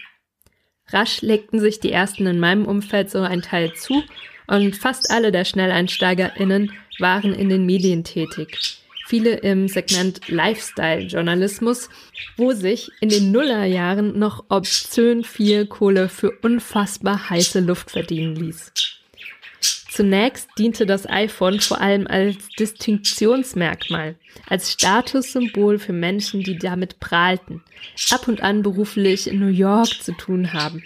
Rasch 0.87 1.21
legten 1.21 1.59
sich 1.59 1.79
die 1.79 1.91
ersten 1.91 2.25
in 2.25 2.39
meinem 2.39 2.65
Umfeld 2.65 3.11
so 3.11 3.21
ein 3.21 3.43
Teil 3.43 3.71
zu 3.75 4.01
und 4.47 4.75
fast 4.75 5.11
alle 5.11 5.31
der 5.31 5.45
SchnelleinsteigerInnen 5.45 6.71
waren 6.99 7.33
in 7.33 7.49
den 7.49 7.65
Medien 7.65 8.03
tätig 8.03 8.79
viele 9.05 9.35
im 9.35 9.67
Segment 9.67 10.27
Lifestyle-Journalismus, 10.27 11.89
wo 12.37 12.53
sich 12.53 12.89
in 12.99 13.09
den 13.09 13.31
Nullerjahren 13.31 14.17
noch 14.17 14.45
obszön 14.49 15.23
viel 15.23 15.67
Kohle 15.67 16.09
für 16.09 16.31
unfassbar 16.41 17.29
heiße 17.29 17.59
Luft 17.59 17.91
verdienen 17.91 18.35
ließ. 18.35 18.73
Zunächst 19.89 20.49
diente 20.57 20.85
das 20.85 21.07
iPhone 21.07 21.61
vor 21.61 21.79
allem 21.79 22.05
als 22.07 22.49
Distinktionsmerkmal, 22.59 24.15
als 24.49 24.73
Statussymbol 24.73 25.79
für 25.79 25.93
Menschen, 25.93 26.43
die 26.43 26.57
damit 26.57 26.99
prahlten, 26.99 27.63
ab 28.09 28.27
und 28.27 28.41
an 28.41 28.61
beruflich 28.61 29.27
in 29.27 29.39
New 29.39 29.47
York 29.47 29.87
zu 30.01 30.11
tun 30.11 30.51
haben. 30.51 30.83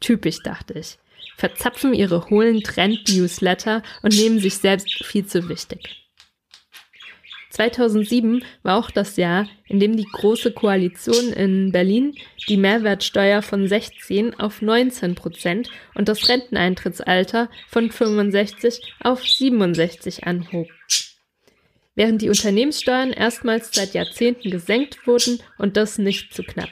Typisch, 0.00 0.42
dachte 0.42 0.78
ich. 0.78 0.98
Verzapfen 1.38 1.94
ihre 1.94 2.28
hohlen 2.30 2.62
Trend-Newsletter 2.62 3.82
und 4.02 4.12
nehmen 4.14 4.40
sich 4.40 4.56
selbst 4.56 5.04
viel 5.04 5.24
zu 5.24 5.48
wichtig. 5.48 6.04
2007 7.50 8.44
war 8.62 8.76
auch 8.76 8.90
das 8.90 9.16
Jahr, 9.16 9.48
in 9.66 9.78
dem 9.78 9.96
die 9.96 10.06
Große 10.12 10.52
Koalition 10.52 11.32
in 11.32 11.70
Berlin 11.70 12.14
die 12.48 12.56
Mehrwertsteuer 12.56 13.40
von 13.42 13.68
16 13.68 14.38
auf 14.38 14.62
19 14.62 15.14
Prozent 15.14 15.70
und 15.94 16.08
das 16.08 16.28
Renteneintrittsalter 16.28 17.48
von 17.68 17.90
65 17.90 18.94
auf 19.00 19.24
67 19.24 20.24
anhob. 20.24 20.66
Während 21.94 22.20
die 22.20 22.28
Unternehmenssteuern 22.28 23.12
erstmals 23.12 23.70
seit 23.72 23.94
Jahrzehnten 23.94 24.50
gesenkt 24.50 25.06
wurden 25.06 25.40
und 25.56 25.76
das 25.76 25.98
nicht 25.98 26.34
zu 26.34 26.42
knapp. 26.42 26.70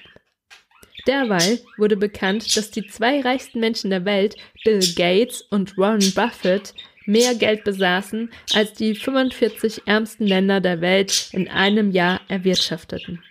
Derweil 1.07 1.61
wurde 1.77 1.97
bekannt, 1.97 2.57
dass 2.57 2.71
die 2.71 2.87
zwei 2.87 3.21
reichsten 3.21 3.61
Menschen 3.61 3.91
der 3.91 4.05
Welt, 4.05 4.37
Bill 4.65 4.81
Gates 4.95 5.43
und 5.43 5.77
Warren 5.79 6.13
Buffett, 6.15 6.75
mehr 7.07 7.35
Geld 7.35 7.65
besaßen, 7.65 8.31
als 8.53 8.73
die 8.73 8.95
45 8.95 9.83
ärmsten 9.87 10.27
Länder 10.27 10.61
der 10.61 10.81
Welt 10.81 11.29
in 11.33 11.49
einem 11.49 11.93
Jahr 11.93 12.21
erwirtschafteten. 12.29 13.23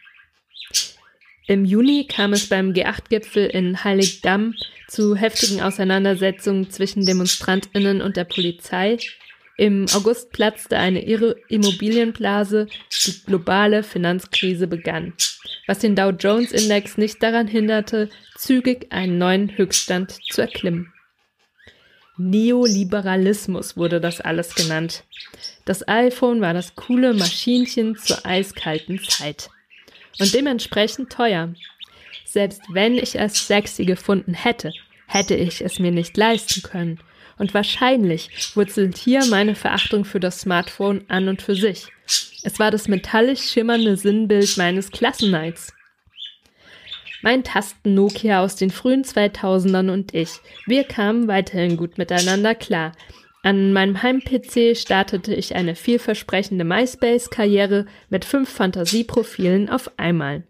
Im 1.48 1.66
Juni 1.66 2.08
kam 2.08 2.34
es 2.34 2.50
beim 2.50 2.72
G8-Gipfel 2.72 3.46
in 3.46 3.84
Heiligdamm 3.84 4.56
zu 4.88 5.16
heftigen 5.16 5.62
Auseinandersetzungen 5.62 6.72
zwischen 6.72 7.06
Demonstrantinnen 7.06 8.02
und 8.02 8.18
der 8.18 8.24
Polizei. 8.24 8.98
Im 9.58 9.86
August 9.94 10.32
platzte 10.32 10.78
eine 10.78 11.02
Immobilienblase, 11.02 12.68
die 13.06 13.24
globale 13.26 13.84
Finanzkrise 13.84 14.68
begann, 14.68 15.14
was 15.66 15.80
den 15.80 15.96
Dow 15.96 16.10
Jones 16.10 16.52
Index 16.52 16.98
nicht 16.98 17.24
daran 17.24 17.48
hinderte, 17.48 18.10
zügig 18.36 18.92
einen 18.92 19.18
neuen 19.18 19.58
Höchststand 19.58 20.18
zu 20.30 20.42
erklimmen. 20.42 20.92
Neoliberalismus 22.18 23.76
wurde 23.76 24.00
das 24.00 24.22
alles 24.22 24.56
genannt. 24.56 25.04
Das 25.66 25.88
iPhone 25.88 26.42
war 26.42 26.54
das 26.54 26.76
coole 26.76 27.14
Maschinchen 27.14 27.98
zur 27.98 28.26
eiskalten 28.26 29.02
Zeit. 29.04 29.50
Und 30.20 30.34
dementsprechend 30.34 31.12
teuer. 31.12 31.54
Selbst 32.26 32.62
wenn 32.70 32.96
ich 32.96 33.16
es 33.20 33.48
sexy 33.48 33.86
gefunden 33.86 34.34
hätte, 34.34 34.72
hätte 35.08 35.36
ich 35.36 35.62
es 35.62 35.80
mir 35.80 35.92
nicht 35.92 36.16
leisten 36.16 36.62
können. 36.62 37.00
Und 37.38 37.54
wahrscheinlich 37.54 38.30
wurzelt 38.56 38.98
hier 38.98 39.26
meine 39.26 39.56
Verachtung 39.56 40.06
für 40.06 40.20
das 40.20 40.42
Smartphone 40.42 41.04
an 41.10 41.28
und 41.28 41.42
für 41.42 41.56
sich. 41.56 41.88
Es 42.44 42.60
war 42.60 42.72
das 42.72 42.88
metallisch 42.88 43.42
schimmernde 43.42 43.98
Sinnbild 43.98 44.58
meines 44.58 44.92
Klassenneits. 44.92 45.74
Mein 47.22 47.44
Tasten-Nokia 47.44 48.44
aus 48.44 48.56
den 48.56 48.70
frühen 48.70 49.04
2000ern 49.04 49.92
und 49.92 50.14
ich, 50.14 50.30
wir 50.68 50.84
kamen 50.84 51.28
weiterhin 51.28 51.76
gut 51.76 51.98
miteinander 51.98 52.54
klar. 52.54 52.92
An 53.42 53.74
meinem 53.74 54.02
Heim-PC 54.02 54.78
startete 54.78 55.34
ich 55.34 55.56
eine 55.56 55.76
vielversprechende 55.76 56.64
MySpace-Karriere 56.64 57.86
mit 58.10 58.26
fünf 58.26 58.50
Fantasieprofilen 58.50 59.70
auf 59.70 59.92
einmal. 59.98 60.44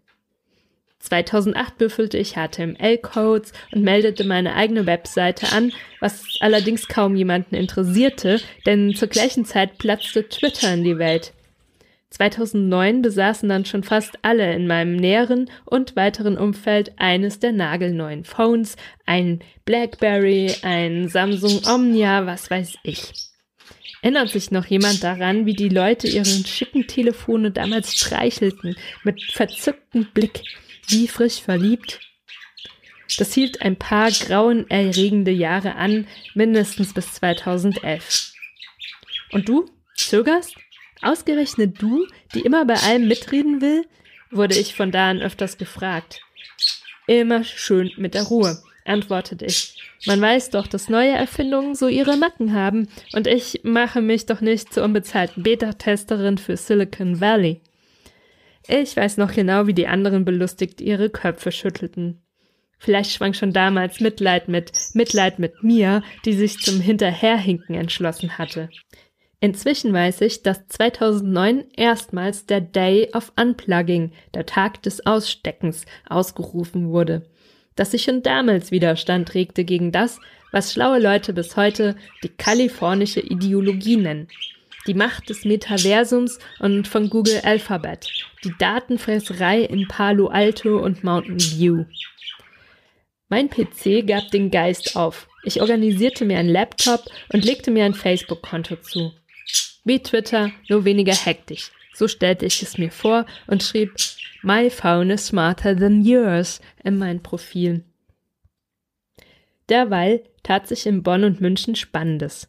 2008 1.06 1.78
büffelte 1.78 2.18
ich 2.18 2.36
HTML-Codes 2.36 3.54
und 3.74 3.84
meldete 3.84 4.24
meine 4.24 4.56
eigene 4.56 4.86
Webseite 4.86 5.52
an, 5.52 5.72
was 6.00 6.24
allerdings 6.40 6.88
kaum 6.88 7.16
jemanden 7.16 7.56
interessierte, 7.56 8.42
denn 8.66 8.94
zur 8.96 9.08
gleichen 9.08 9.46
Zeit 9.46 9.78
platzte 9.78 10.28
Twitter 10.28 10.74
in 10.74 10.84
die 10.84 10.98
Welt. 10.98 11.34
2009 12.16 13.02
besaßen 13.02 13.50
dann 13.50 13.66
schon 13.66 13.84
fast 13.84 14.20
alle 14.22 14.54
in 14.54 14.68
meinem 14.68 14.96
näheren 14.96 15.50
und 15.66 15.96
weiteren 15.96 16.38
Umfeld 16.38 16.94
eines 16.98 17.40
der 17.40 17.52
nagelneuen 17.52 18.24
Phones, 18.24 18.78
ein 19.06 19.42
BlackBerry, 19.66 20.56
ein 20.62 21.10
Samsung 21.10 21.62
Omnia, 21.68 22.26
was 22.26 22.50
weiß 22.50 22.76
ich. 22.84 23.12
Erinnert 24.02 24.30
sich 24.30 24.52
noch 24.52 24.66
jemand 24.68 25.04
daran, 25.04 25.46
wie 25.46 25.56
die 25.56 25.68
Leute 25.68 26.08
ihren 26.08 26.46
schicken 26.46 26.88
Telefone 26.88 27.52
damals 27.52 27.96
streichelten, 27.96 28.78
mit 29.04 29.22
verzücktem 29.24 30.08
Blick, 30.14 30.44
wie 30.90 31.08
frisch 31.08 31.42
verliebt? 31.42 32.00
Das 33.18 33.34
hielt 33.34 33.62
ein 33.62 33.78
paar 33.78 34.12
grauenerregende 34.12 35.32
Jahre 35.32 35.76
an, 35.76 36.08
mindestens 36.34 36.94
bis 36.94 37.14
2011. 37.14 38.34
Und 39.32 39.48
du? 39.48 39.70
Zögerst? 39.96 40.56
Ausgerechnet 41.02 41.82
du, 41.82 42.08
die 42.34 42.42
immer 42.42 42.66
bei 42.66 42.76
allem 42.76 43.08
mitreden 43.08 43.62
will? 43.62 43.86
wurde 44.32 44.56
ich 44.56 44.76
von 44.76 44.92
da 44.92 45.10
an 45.10 45.22
öfters 45.22 45.58
gefragt. 45.58 46.22
Immer 47.08 47.44
schön 47.44 47.92
mit 47.98 48.14
der 48.14 48.24
Ruhe, 48.24 48.62
antwortete 48.86 49.46
ich. 49.46 49.80
Man 50.06 50.22
weiß 50.22 50.50
doch, 50.50 50.68
dass 50.68 50.90
neue 50.90 51.12
Erfindungen 51.12 51.76
so 51.76 51.88
ihre 51.88 52.18
Macken 52.18 52.54
haben, 52.54 52.88
und 53.14 53.28
ich 53.28 53.62
mache 53.64 54.02
mich 54.02 54.26
doch 54.26 54.42
nicht 54.42 54.74
zur 54.74 54.84
unbezahlten 54.84 55.44
Beta-Testerin 55.44 56.38
für 56.38 56.58
Silicon 56.58 57.22
Valley. 57.22 57.62
Ich 58.68 58.96
weiß 58.96 59.18
noch 59.18 59.34
genau, 59.34 59.68
wie 59.68 59.74
die 59.74 59.88
anderen 59.88 60.26
belustigt 60.26 60.82
ihre 60.82 61.10
Köpfe 61.10 61.52
schüttelten. 61.52 62.22
Vielleicht 62.78 63.12
schwang 63.12 63.34
schon 63.34 63.54
damals 63.54 64.00
Mitleid 64.00 64.48
mit, 64.48 64.72
Mitleid 64.94 65.40
mit 65.40 65.64
mir, 65.64 66.04
die 66.26 66.34
sich 66.34 66.60
zum 66.60 66.82
Hinterherhinken 66.82 67.76
entschlossen 67.76 68.38
hatte. 68.38 68.70
Inzwischen 69.40 69.94
weiß 69.94 70.22
ich, 70.22 70.44
dass 70.44 70.68
2009 70.68 71.66
erstmals 71.76 72.46
der 72.46 72.62
Day 72.62 73.10
of 73.14 73.32
Unplugging, 73.40 74.12
der 74.34 74.46
Tag 74.46 74.82
des 74.84 75.06
Aussteckens, 75.06 75.86
ausgerufen 76.10 76.90
wurde. 76.90 77.30
Dass 77.76 77.92
sich 77.92 78.04
schon 78.04 78.24
damals 78.24 78.72
Widerstand 78.72 79.34
regte 79.34 79.64
gegen 79.64 79.92
das, 79.92 80.20
was 80.52 80.74
schlaue 80.74 81.00
Leute 81.00 81.34
bis 81.34 81.58
heute 81.58 81.96
die 82.24 82.30
kalifornische 82.30 83.20
Ideologie 83.20 83.98
nennen. 83.98 84.28
Die 84.88 84.94
Macht 84.94 85.30
des 85.30 85.46
Metaversums 85.46 86.40
und 86.60 86.88
von 86.88 87.10
Google 87.10 87.42
Alphabet. 87.44 88.08
Die 88.44 88.54
Datenfresserei 88.58 89.62
in 89.62 89.88
Palo 89.88 90.28
Alto 90.28 90.78
und 90.78 91.04
Mountain 91.04 91.40
View. 91.40 91.86
Mein 93.30 93.50
PC 93.50 94.06
gab 94.06 94.30
den 94.30 94.52
Geist 94.52 94.96
auf. 94.96 95.28
Ich 95.44 95.62
organisierte 95.62 96.26
mir 96.26 96.38
einen 96.38 96.50
Laptop 96.50 97.06
und 97.34 97.44
legte 97.44 97.72
mir 97.72 97.86
ein 97.86 97.96
Facebook-Konto 97.96 98.76
zu. 98.78 99.14
Wie 99.84 100.02
Twitter, 100.02 100.52
nur 100.70 100.86
weniger 100.86 101.14
hektisch. 101.14 101.72
So 101.94 102.08
stellte 102.08 102.46
ich 102.46 102.62
es 102.62 102.78
mir 102.78 102.92
vor 102.92 103.26
und 103.48 103.64
schrieb 103.64 103.96
My 104.44 104.70
phone 104.70 105.10
is 105.10 105.28
smarter 105.28 105.76
than 105.76 106.04
yours 106.04 106.62
in 106.84 106.98
mein 106.98 107.24
Profil. 107.24 107.84
Derweil 109.70 110.24
tat 110.44 110.68
sich 110.68 110.86
in 110.86 111.02
Bonn 111.02 111.24
und 111.24 111.42
München 111.42 111.76
Spannendes. 111.76 112.48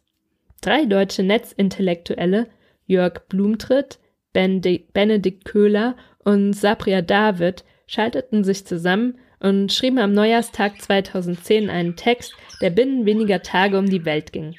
Drei 0.61 0.85
deutsche 0.85 1.23
Netzintellektuelle, 1.23 2.47
Jörg 2.85 3.27
Blumtritt, 3.27 3.99
Benedikt 4.33 5.45
Köhler 5.45 5.95
und 6.23 6.53
Sabria 6.53 7.01
David, 7.01 7.63
schalteten 7.87 8.43
sich 8.43 8.65
zusammen 8.65 9.17
und 9.39 9.71
schrieben 9.71 9.99
am 9.99 10.13
Neujahrstag 10.13 10.81
2010 10.81 11.69
einen 11.69 11.95
Text, 11.95 12.33
der 12.61 12.69
binnen 12.69 13.05
weniger 13.05 13.41
Tage 13.41 13.77
um 13.77 13.89
die 13.89 14.05
Welt 14.05 14.33
ging 14.33 14.55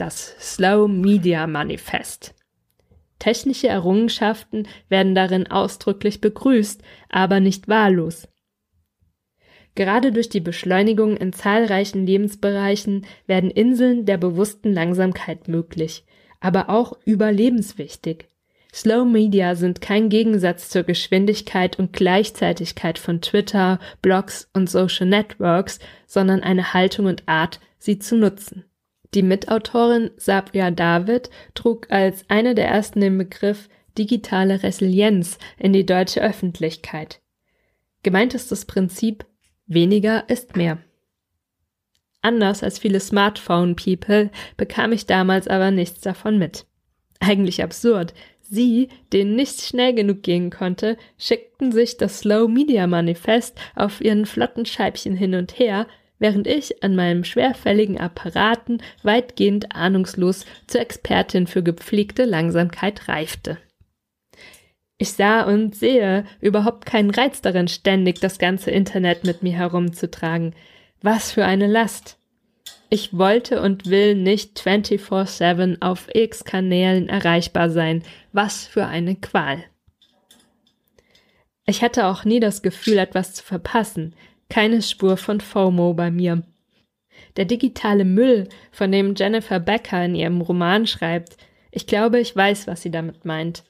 das 0.00 0.34
Slow 0.40 0.88
Media 0.88 1.46
Manifest. 1.46 2.34
Technische 3.18 3.68
Errungenschaften 3.68 4.66
werden 4.88 5.14
darin 5.14 5.46
ausdrücklich 5.50 6.22
begrüßt, 6.22 6.82
aber 7.10 7.38
nicht 7.38 7.68
wahllos. 7.68 8.26
Gerade 9.80 10.12
durch 10.12 10.28
die 10.28 10.40
Beschleunigung 10.40 11.16
in 11.16 11.32
zahlreichen 11.32 12.04
Lebensbereichen 12.04 13.06
werden 13.26 13.50
Inseln 13.50 14.04
der 14.04 14.18
bewussten 14.18 14.74
Langsamkeit 14.74 15.48
möglich, 15.48 16.04
aber 16.38 16.68
auch 16.68 16.98
überlebenswichtig. 17.06 18.28
Slow 18.74 19.06
Media 19.06 19.54
sind 19.54 19.80
kein 19.80 20.10
Gegensatz 20.10 20.68
zur 20.68 20.82
Geschwindigkeit 20.82 21.78
und 21.78 21.94
Gleichzeitigkeit 21.94 22.98
von 22.98 23.22
Twitter, 23.22 23.80
Blogs 24.02 24.50
und 24.52 24.68
Social 24.68 25.06
Networks, 25.06 25.78
sondern 26.06 26.42
eine 26.42 26.74
Haltung 26.74 27.06
und 27.06 27.22
Art, 27.24 27.58
sie 27.78 27.98
zu 27.98 28.18
nutzen. 28.18 28.66
Die 29.14 29.22
Mitautorin 29.22 30.10
Sabria 30.18 30.70
David 30.70 31.30
trug 31.54 31.90
als 31.90 32.26
eine 32.28 32.54
der 32.54 32.68
ersten 32.68 33.00
den 33.00 33.16
Begriff 33.16 33.70
digitale 33.96 34.62
Resilienz 34.62 35.38
in 35.58 35.72
die 35.72 35.86
deutsche 35.86 36.20
Öffentlichkeit. 36.20 37.22
Gemeint 38.02 38.34
ist 38.34 38.52
das 38.52 38.66
Prinzip 38.66 39.24
weniger 39.70 40.28
ist 40.28 40.56
mehr. 40.56 40.78
Anders 42.22 42.62
als 42.62 42.78
viele 42.78 43.00
Smartphone-People 43.00 44.30
bekam 44.58 44.92
ich 44.92 45.06
damals 45.06 45.48
aber 45.48 45.70
nichts 45.70 46.00
davon 46.02 46.38
mit. 46.38 46.66
Eigentlich 47.18 47.62
absurd. 47.62 48.12
Sie, 48.42 48.88
denen 49.12 49.36
nicht 49.36 49.62
schnell 49.62 49.94
genug 49.94 50.22
gehen 50.22 50.50
konnte, 50.50 50.98
schickten 51.16 51.72
sich 51.72 51.96
das 51.96 52.18
Slow 52.18 52.48
Media 52.48 52.86
Manifest 52.86 53.58
auf 53.76 54.00
ihren 54.00 54.26
flotten 54.26 54.66
Scheibchen 54.66 55.16
hin 55.16 55.34
und 55.34 55.58
her, 55.58 55.86
während 56.18 56.46
ich 56.46 56.82
an 56.82 56.96
meinem 56.96 57.24
schwerfälligen 57.24 57.98
Apparaten 57.98 58.82
weitgehend 59.02 59.74
ahnungslos 59.74 60.44
zur 60.66 60.80
Expertin 60.80 61.46
für 61.46 61.62
gepflegte 61.62 62.24
Langsamkeit 62.24 63.08
reifte. 63.08 63.56
Ich 65.02 65.14
sah 65.14 65.44
und 65.44 65.74
sehe 65.74 66.26
überhaupt 66.42 66.84
keinen 66.84 67.08
Reiz 67.08 67.40
darin, 67.40 67.68
ständig 67.68 68.20
das 68.20 68.38
ganze 68.38 68.70
Internet 68.70 69.24
mit 69.24 69.42
mir 69.42 69.54
herumzutragen. 69.54 70.54
Was 71.00 71.32
für 71.32 71.46
eine 71.46 71.66
Last. 71.66 72.18
Ich 72.90 73.16
wollte 73.16 73.62
und 73.62 73.86
will 73.86 74.14
nicht 74.14 74.60
24-7 74.60 75.80
auf 75.80 76.08
X-Kanälen 76.12 77.08
erreichbar 77.08 77.70
sein. 77.70 78.02
Was 78.34 78.66
für 78.66 78.84
eine 78.84 79.16
Qual. 79.16 79.64
Ich 81.64 81.80
hatte 81.80 82.04
auch 82.04 82.26
nie 82.26 82.38
das 82.38 82.60
Gefühl, 82.60 82.98
etwas 82.98 83.32
zu 83.32 83.42
verpassen. 83.42 84.14
Keine 84.50 84.82
Spur 84.82 85.16
von 85.16 85.40
FOMO 85.40 85.94
bei 85.94 86.10
mir. 86.10 86.42
Der 87.38 87.46
digitale 87.46 88.04
Müll, 88.04 88.50
von 88.70 88.92
dem 88.92 89.14
Jennifer 89.14 89.60
Becker 89.60 90.04
in 90.04 90.14
ihrem 90.14 90.42
Roman 90.42 90.86
schreibt, 90.86 91.38
ich 91.70 91.86
glaube, 91.86 92.20
ich 92.20 92.36
weiß, 92.36 92.66
was 92.66 92.82
sie 92.82 92.90
damit 92.90 93.24
meint. 93.24 93.64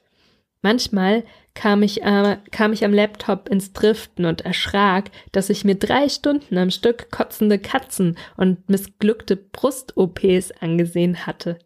Manchmal 0.63 1.25
kam 1.55 1.83
ich, 1.83 2.03
äh, 2.03 2.39
kam 2.51 2.73
ich 2.73 2.85
am 2.85 2.93
Laptop 2.93 3.49
ins 3.49 3.73
Driften 3.73 4.25
und 4.25 4.43
erschrak, 4.43 5.11
dass 5.33 5.51
ich 5.51 5.65
mir 5.65 5.75
drei 5.75 6.09
Stunden 6.09 6.59
am 6.59 6.71
Stück 6.71 7.11
kotzende 7.11 7.59
Katzen 7.59 8.17
und 8.37 8.69
missglückte 8.69 9.37
Brust-OPs 9.37 10.53
angesehen 10.61 11.27
hatte. 11.27 11.59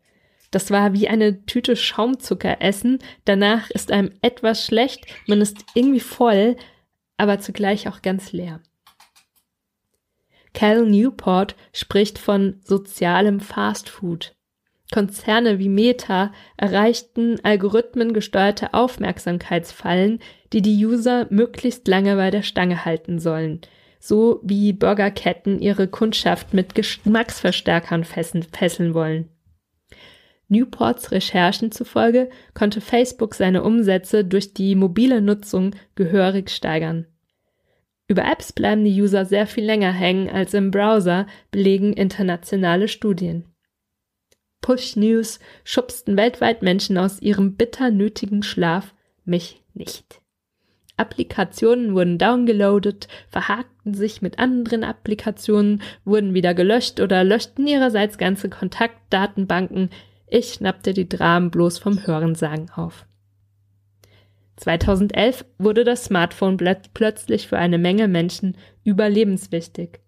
Das 0.50 0.70
war 0.70 0.92
wie 0.92 1.08
eine 1.08 1.44
Tüte 1.46 1.74
Schaumzucker 1.74 2.60
essen, 2.60 3.00
danach 3.24 3.70
ist 3.70 3.90
einem 3.90 4.12
etwas 4.22 4.64
schlecht, 4.64 5.06
man 5.26 5.40
ist 5.40 5.64
irgendwie 5.74 6.00
voll, 6.00 6.56
aber 7.16 7.40
zugleich 7.40 7.88
auch 7.88 8.02
ganz 8.02 8.32
leer. 8.32 8.60
Cal 10.52 10.86
Newport 10.86 11.56
spricht 11.72 12.20
von 12.20 12.60
sozialem 12.64 13.40
Fastfood. 13.40 14.36
Konzerne 14.92 15.58
wie 15.58 15.68
Meta 15.68 16.32
erreichten 16.56 17.38
algorithmengesteuerte 17.42 18.74
Aufmerksamkeitsfallen, 18.74 20.20
die 20.52 20.62
die 20.62 20.84
User 20.84 21.26
möglichst 21.30 21.88
lange 21.88 22.16
bei 22.16 22.30
der 22.30 22.42
Stange 22.42 22.84
halten 22.84 23.18
sollen. 23.18 23.60
so 24.04 24.40
wie 24.42 24.74
Burgerketten 24.74 25.60
ihre 25.60 25.88
Kundschaft 25.88 26.52
mit 26.52 26.74
Geschmacksverstärkern 26.74 28.04
fesseln 28.04 28.92
wollen. 28.92 29.30
Newports 30.48 31.10
Recherchen 31.10 31.72
zufolge 31.72 32.28
konnte 32.52 32.82
Facebook 32.82 33.34
seine 33.34 33.62
Umsätze 33.62 34.22
durch 34.22 34.52
die 34.52 34.74
mobile 34.74 35.22
Nutzung 35.22 35.70
gehörig 35.94 36.50
steigern. 36.50 37.06
Über 38.06 38.30
Apps 38.30 38.52
bleiben 38.52 38.84
die 38.84 39.00
User 39.00 39.24
sehr 39.24 39.46
viel 39.46 39.64
länger 39.64 39.92
hängen 39.92 40.28
als 40.28 40.52
im 40.52 40.70
Browser, 40.70 41.26
belegen 41.50 41.94
internationale 41.94 42.88
Studien. 42.88 43.46
Push 44.64 44.96
News 44.96 45.40
schubsten 45.62 46.16
weltweit 46.16 46.62
Menschen 46.62 46.96
aus 46.96 47.20
ihrem 47.20 47.54
bitter 47.54 47.90
nötigen 47.90 48.42
Schlaf, 48.42 48.94
mich 49.26 49.62
nicht. 49.74 50.22
Applikationen 50.96 51.94
wurden 51.94 52.16
downgeloadet, 52.16 53.08
verhakten 53.28 53.92
sich 53.92 54.22
mit 54.22 54.38
anderen 54.38 54.82
Applikationen, 54.82 55.82
wurden 56.06 56.32
wieder 56.32 56.54
gelöscht 56.54 57.00
oder 57.00 57.24
löschten 57.24 57.66
ihrerseits 57.66 58.16
ganze 58.16 58.48
Kontaktdatenbanken, 58.48 59.90
ich 60.28 60.54
schnappte 60.54 60.94
die 60.94 61.10
Dramen 61.10 61.50
bloß 61.50 61.78
vom 61.78 62.06
Hörensagen 62.06 62.70
auf. 62.70 63.04
2011 64.56 65.44
wurde 65.58 65.84
das 65.84 66.06
Smartphone 66.06 66.56
plötzlich 66.56 67.48
für 67.48 67.58
eine 67.58 67.76
Menge 67.76 68.08
Menschen 68.08 68.56
überlebenswichtig. 68.82 70.00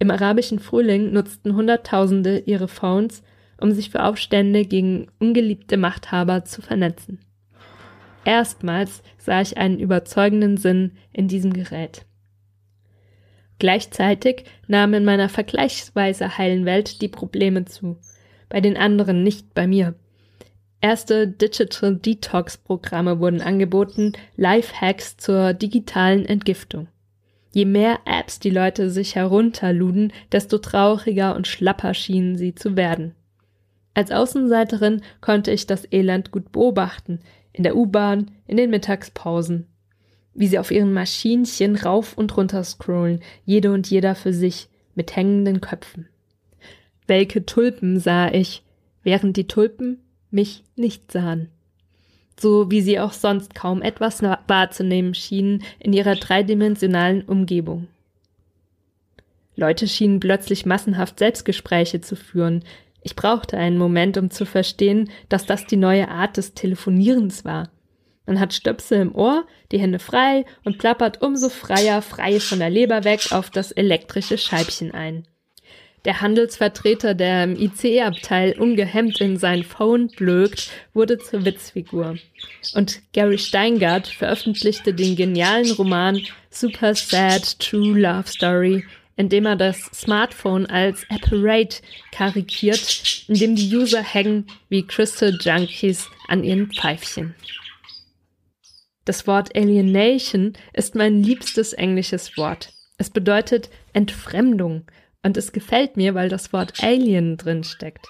Im 0.00 0.10
arabischen 0.10 0.58
Frühling 0.58 1.12
nutzten 1.12 1.54
Hunderttausende 1.54 2.40
ihre 2.40 2.66
Phones, 2.66 3.22
um 3.62 3.72
sich 3.72 3.90
für 3.90 4.04
Aufstände 4.04 4.64
gegen 4.64 5.06
ungeliebte 5.18 5.76
Machthaber 5.76 6.44
zu 6.44 6.62
vernetzen. 6.62 7.20
Erstmals 8.24 9.02
sah 9.18 9.40
ich 9.40 9.56
einen 9.56 9.80
überzeugenden 9.80 10.56
Sinn 10.56 10.92
in 11.12 11.28
diesem 11.28 11.52
Gerät. 11.52 12.04
Gleichzeitig 13.58 14.44
nahmen 14.66 14.94
in 14.94 15.04
meiner 15.04 15.28
vergleichsweise 15.28 16.36
heilen 16.36 16.64
Welt 16.64 17.00
die 17.00 17.08
Probleme 17.08 17.64
zu– 17.64 17.98
bei 18.52 18.60
den 18.60 18.76
anderen 18.76 19.22
nicht 19.22 19.54
bei 19.54 19.66
mir. 19.66 19.94
Erste 20.82 21.26
Digital 21.26 21.96
Detox 21.96 22.58
Programme 22.58 23.18
wurden 23.18 23.40
angeboten, 23.40 24.12
Lifehacks 24.36 25.16
zur 25.16 25.54
digitalen 25.54 26.26
Entgiftung. 26.26 26.88
Je 27.54 27.64
mehr 27.64 28.00
Apps 28.04 28.40
die 28.40 28.50
Leute 28.50 28.90
sich 28.90 29.14
herunterluden, 29.14 30.12
desto 30.32 30.58
trauriger 30.58 31.34
und 31.34 31.46
schlapper 31.46 31.94
schienen 31.94 32.36
sie 32.36 32.54
zu 32.54 32.76
werden. 32.76 33.14
Als 33.94 34.10
Außenseiterin 34.10 35.02
konnte 35.20 35.50
ich 35.50 35.66
das 35.66 35.86
Elend 35.92 36.30
gut 36.30 36.52
beobachten, 36.52 37.20
in 37.52 37.62
der 37.62 37.76
U-Bahn, 37.76 38.30
in 38.46 38.56
den 38.56 38.70
Mittagspausen. 38.70 39.66
Wie 40.34 40.46
sie 40.46 40.58
auf 40.58 40.70
ihren 40.70 40.94
Maschinchen 40.94 41.76
rauf 41.76 42.16
und 42.16 42.36
runter 42.36 42.64
scrollen, 42.64 43.20
jede 43.44 43.72
und 43.72 43.90
jeder 43.90 44.14
für 44.14 44.32
sich, 44.32 44.68
mit 44.94 45.16
hängenden 45.16 45.60
Köpfen. 45.60 46.08
Welke 47.06 47.44
Tulpen 47.44 47.98
sah 47.98 48.30
ich, 48.30 48.62
während 49.02 49.36
die 49.36 49.46
Tulpen 49.48 49.98
mich 50.30 50.64
nicht 50.76 51.12
sahen. 51.12 51.48
So 52.38 52.70
wie 52.70 52.80
sie 52.80 52.98
auch 52.98 53.12
sonst 53.12 53.54
kaum 53.54 53.82
etwas 53.82 54.22
wahrzunehmen 54.22 55.14
schienen 55.14 55.62
in 55.78 55.92
ihrer 55.92 56.14
dreidimensionalen 56.14 57.22
Umgebung. 57.22 57.88
Leute 59.54 59.86
schienen 59.86 60.18
plötzlich 60.18 60.64
massenhaft 60.64 61.18
Selbstgespräche 61.18 62.00
zu 62.00 62.16
führen. 62.16 62.64
Ich 63.02 63.16
brauchte 63.16 63.56
einen 63.56 63.78
Moment, 63.78 64.16
um 64.16 64.30
zu 64.30 64.46
verstehen, 64.46 65.10
dass 65.28 65.46
das 65.46 65.66
die 65.66 65.76
neue 65.76 66.08
Art 66.08 66.36
des 66.36 66.54
Telefonierens 66.54 67.44
war. 67.44 67.70
Man 68.26 68.38
hat 68.38 68.54
Stöpsel 68.54 69.00
im 69.00 69.14
Ohr, 69.14 69.46
die 69.72 69.80
Hände 69.80 69.98
frei 69.98 70.44
und 70.64 70.78
plappert 70.78 71.22
umso 71.22 71.48
freier 71.48 72.02
frei 72.02 72.38
von 72.38 72.60
der 72.60 72.70
Leber 72.70 73.04
weg 73.04 73.32
auf 73.32 73.50
das 73.50 73.72
elektrische 73.72 74.38
Scheibchen 74.38 74.92
ein. 74.92 75.26
Der 76.04 76.20
Handelsvertreter, 76.20 77.14
der 77.14 77.44
im 77.44 77.56
ICE-Abteil 77.56 78.58
ungehemmt 78.58 79.20
in 79.20 79.36
sein 79.36 79.62
Phone 79.62 80.08
blökt, 80.08 80.70
wurde 80.94 81.18
zur 81.18 81.44
Witzfigur. 81.44 82.16
Und 82.74 83.00
Gary 83.12 83.38
Steingart 83.38 84.08
veröffentlichte 84.08 84.94
den 84.94 85.14
genialen 85.14 85.70
Roman 85.72 86.20
Super 86.50 86.96
Sad 86.96 87.60
True 87.60 88.00
Love 88.00 88.26
Story, 88.26 88.84
in 89.16 89.28
dem 89.28 89.46
er 89.46 89.56
das 89.56 89.78
Smartphone 89.94 90.66
als 90.66 91.06
Apparate 91.10 91.82
karikiert, 92.12 93.24
in 93.28 93.34
dem 93.34 93.56
die 93.56 93.74
User 93.74 94.02
hängen 94.02 94.46
wie 94.68 94.86
Crystal 94.86 95.36
Junkies 95.40 96.08
an 96.28 96.44
ihren 96.44 96.72
Pfeifchen. 96.72 97.34
Das 99.04 99.26
Wort 99.26 99.54
Alienation 99.56 100.52
ist 100.72 100.94
mein 100.94 101.22
liebstes 101.22 101.72
englisches 101.72 102.36
Wort. 102.36 102.72
Es 102.98 103.10
bedeutet 103.10 103.68
Entfremdung, 103.92 104.86
und 105.22 105.36
es 105.36 105.52
gefällt 105.52 105.96
mir, 105.96 106.14
weil 106.14 106.28
das 106.28 106.52
Wort 106.52 106.82
Alien 106.82 107.36
drin 107.36 107.64
steckt. 107.64 108.06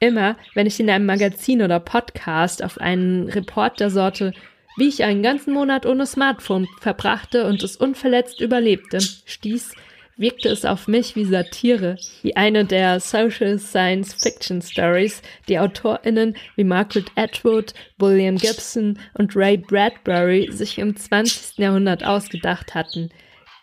Immer, 0.00 0.36
wenn 0.54 0.66
ich 0.66 0.80
in 0.80 0.90
einem 0.90 1.06
Magazin 1.06 1.62
oder 1.62 1.78
Podcast 1.78 2.64
auf 2.64 2.78
einen 2.78 3.28
Report 3.28 3.78
der 3.78 3.90
Sorte, 3.90 4.32
wie 4.76 4.88
ich 4.88 5.04
einen 5.04 5.22
ganzen 5.22 5.52
Monat 5.52 5.86
ohne 5.86 6.06
Smartphone 6.06 6.66
verbrachte 6.80 7.46
und 7.46 7.62
es 7.62 7.76
unverletzt 7.76 8.40
überlebte, 8.40 9.00
stieß, 9.00 9.74
wirkte 10.16 10.48
es 10.48 10.64
auf 10.64 10.88
mich 10.88 11.16
wie 11.16 11.24
Satire, 11.24 11.96
wie 12.22 12.36
eine 12.36 12.64
der 12.64 13.00
Social 13.00 13.58
Science 13.58 14.14
Fiction 14.14 14.62
Stories, 14.62 15.22
die 15.48 15.58
AutorInnen 15.58 16.36
wie 16.56 16.64
Margaret 16.64 17.10
Atwood, 17.16 17.74
William 17.98 18.36
Gibson 18.36 18.98
und 19.14 19.34
Ray 19.36 19.56
Bradbury 19.56 20.50
sich 20.52 20.78
im 20.78 20.96
20. 20.96 21.58
Jahrhundert 21.58 22.04
ausgedacht 22.04 22.74
hatten– 22.74 23.10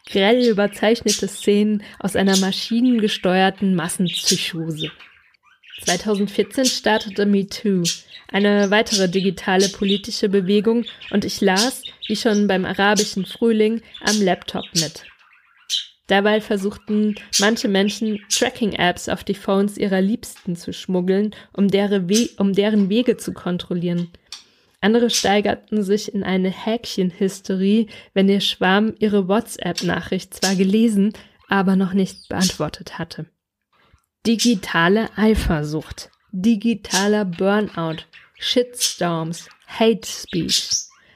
grell 0.09 0.47
überzeichnete 0.47 1.27
Szenen 1.27 1.83
aus 1.99 2.15
einer 2.15 2.37
maschinengesteuerten 2.37 3.75
Massenpsychose. 3.75 4.91
2014 5.81 6.65
startete 6.65 7.25
MeToo, 7.25 7.83
eine 8.27 8.69
weitere 8.69 9.07
digitale 9.07 9.69
politische 9.69 10.27
Bewegung, 10.27 10.85
und 11.11 11.23
ich 11.23 11.39
las, 11.39 11.83
wie 12.07 12.17
schon 12.17 12.47
beim 12.47 12.65
arabischen 12.65 13.25
Frühling, 13.25 13.81
am 14.01 14.21
Laptop 14.21 14.65
mit. 14.73 15.05
Dabei 16.09 16.41
versuchten 16.41 17.13
manche 17.39 17.67
Menschen 17.67 18.19
Tracking-Apps 18.29 19.09
auf 19.09 19.23
die 19.23 19.35
Phones 19.35 19.77
ihrer 19.77 20.01
Liebsten 20.01 20.55
zu 20.55 20.73
schmuggeln, 20.73 21.35
um 21.53 21.67
deren, 21.67 22.09
We 22.09 22.29
um 22.37 22.53
deren 22.53 22.89
Wege 22.89 23.17
zu 23.17 23.31
kontrollieren. 23.31 24.09
Andere 24.81 25.11
steigerten 25.11 25.83
sich 25.83 26.11
in 26.11 26.23
eine 26.23 26.49
Häkchenhysterie, 26.49 27.89
wenn 28.15 28.27
ihr 28.27 28.41
Schwarm 28.41 28.95
ihre 28.97 29.27
WhatsApp-Nachricht 29.27 30.33
zwar 30.33 30.55
gelesen, 30.55 31.13
aber 31.47 31.75
noch 31.75 31.93
nicht 31.93 32.27
beantwortet 32.27 32.97
hatte. 32.97 33.27
Digitale 34.25 35.15
Eifersucht, 35.15 36.09
digitaler 36.31 37.25
Burnout, 37.25 37.97
Shitstorms, 38.39 39.47
Hate 39.67 40.07
Speech. 40.07 40.71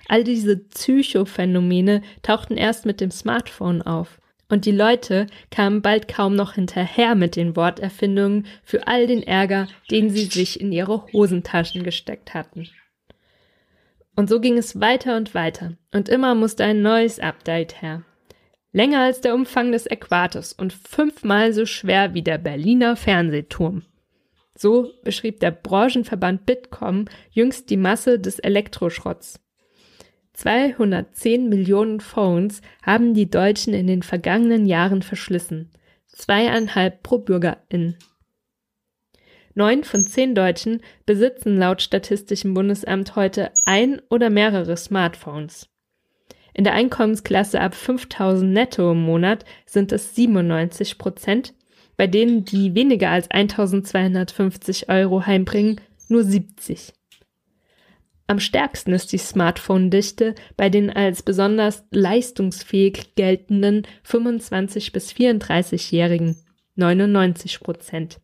All 0.07 0.23
diese 0.23 0.57
Psychophänomene 0.57 2.03
tauchten 2.21 2.57
erst 2.57 2.85
mit 2.85 3.01
dem 3.01 3.09
Smartphone 3.09 3.81
auf. 3.81 4.19
Und 4.53 4.65
die 4.65 4.71
Leute 4.71 5.25
kamen 5.49 5.81
bald 5.81 6.07
kaum 6.07 6.35
noch 6.35 6.53
hinterher 6.53 7.15
mit 7.15 7.35
den 7.35 7.55
Worterfindungen 7.55 8.45
für 8.63 8.85
all 8.85 9.07
den 9.07 9.23
Ärger, 9.23 9.67
den 9.89 10.11
sie 10.11 10.25
sich 10.25 10.61
in 10.61 10.71
ihre 10.71 11.07
Hosentaschen 11.11 11.81
gesteckt 11.81 12.35
hatten. 12.35 12.69
Und 14.15 14.29
so 14.29 14.39
ging 14.39 14.59
es 14.59 14.79
weiter 14.79 15.17
und 15.17 15.33
weiter, 15.33 15.73
und 15.91 16.07
immer 16.07 16.35
musste 16.35 16.65
ein 16.65 16.83
neues 16.83 17.19
Update 17.19 17.81
her. 17.81 18.03
Länger 18.71 18.99
als 18.99 19.21
der 19.21 19.33
Umfang 19.33 19.71
des 19.71 19.87
Äquators 19.87 20.53
und 20.53 20.71
fünfmal 20.71 21.51
so 21.51 21.65
schwer 21.65 22.13
wie 22.13 22.21
der 22.21 22.37
Berliner 22.37 22.95
Fernsehturm. 22.95 23.81
So 24.55 24.91
beschrieb 25.03 25.39
der 25.39 25.49
Branchenverband 25.49 26.45
Bitkom 26.45 27.05
jüngst 27.31 27.71
die 27.71 27.77
Masse 27.77 28.19
des 28.19 28.37
Elektroschrotts. 28.37 29.42
210 30.33 31.47
Millionen 31.47 31.99
Phones 31.99 32.61
haben 32.81 33.13
die 33.13 33.29
Deutschen 33.29 33.73
in 33.73 33.87
den 33.87 34.03
vergangenen 34.03 34.65
Jahren 34.65 35.01
verschlissen. 35.01 35.71
Zweieinhalb 36.07 37.03
pro 37.03 37.19
Bürgerin. 37.19 37.95
Neun 39.55 39.83
von 39.83 40.07
zehn 40.07 40.33
Deutschen 40.33 40.81
besitzen 41.05 41.57
laut 41.57 41.81
Statistischem 41.81 42.55
Bundesamt 42.55 43.15
heute 43.15 43.51
ein 43.65 44.01
oder 44.09 44.31
mehrere 44.31 44.75
Smartphones. 44.75 45.69
In 46.55 46.63
der 46.63 46.73
Einkommensklasse 46.73 47.61
ab 47.61 47.75
5000 47.75 48.51
netto 48.51 48.91
im 48.91 49.03
Monat 49.03 49.45
sind 49.65 49.91
es 49.91 50.15
97 50.15 50.97
Prozent, 50.97 51.53
bei 51.97 52.07
denen 52.07 52.45
die 52.45 52.73
weniger 52.73 53.09
als 53.09 53.29
1250 53.29 54.89
Euro 54.89 55.25
heimbringen, 55.25 55.81
nur 56.09 56.23
70. 56.23 56.93
Am 58.27 58.39
stärksten 58.39 58.93
ist 58.93 59.11
die 59.11 59.17
Smartphone-Dichte 59.17 60.35
bei 60.55 60.69
den 60.69 60.89
als 60.89 61.23
besonders 61.23 61.83
leistungsfähig 61.91 63.15
geltenden 63.15 63.85
25 64.03 64.91
bis 64.91 65.11
34-Jährigen, 65.11 66.37
99 66.75 67.59
Prozent. 67.59 68.21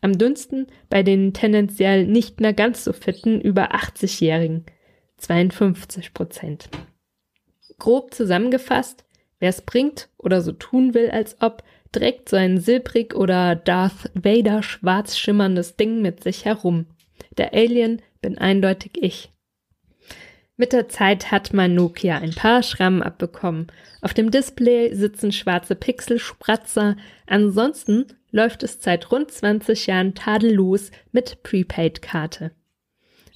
Am 0.00 0.18
dünnsten 0.18 0.66
bei 0.90 1.02
den 1.02 1.32
tendenziell 1.32 2.06
nicht 2.06 2.40
mehr 2.40 2.52
ganz 2.52 2.84
so 2.84 2.92
fitten 2.92 3.40
über 3.40 3.74
80-Jährigen, 3.74 4.66
52 5.18 6.14
Prozent. 6.14 6.68
Grob 7.78 8.14
zusammengefasst, 8.14 9.04
Wer 9.38 9.50
es 9.50 9.62
bringt 9.62 10.08
oder 10.16 10.40
so 10.40 10.52
tun 10.52 10.94
will, 10.94 11.10
als 11.10 11.40
ob, 11.40 11.62
trägt 11.92 12.28
so 12.28 12.36
ein 12.36 12.58
silbrig 12.58 13.14
oder 13.14 13.54
Darth 13.54 14.10
Vader 14.14 14.62
schwarz 14.62 15.16
schimmerndes 15.16 15.76
Ding 15.76 16.02
mit 16.02 16.22
sich 16.22 16.44
herum. 16.44 16.86
Der 17.36 17.54
Alien 17.54 18.02
bin 18.20 18.38
eindeutig 18.38 18.92
ich. 18.94 19.32
Mit 20.56 20.72
der 20.72 20.88
Zeit 20.88 21.30
hat 21.30 21.54
mein 21.54 21.74
Nokia 21.74 22.18
ein 22.18 22.34
paar 22.34 22.64
Schrammen 22.64 23.02
abbekommen. 23.02 23.68
Auf 24.02 24.12
dem 24.12 24.32
Display 24.32 24.92
sitzen 24.92 25.30
schwarze 25.30 25.76
Pixelspratzer. 25.76 26.96
Ansonsten 27.26 28.06
läuft 28.32 28.64
es 28.64 28.82
seit 28.82 29.12
rund 29.12 29.30
20 29.30 29.86
Jahren 29.86 30.14
tadellos 30.16 30.90
mit 31.12 31.44
Prepaid-Karte. 31.44 32.50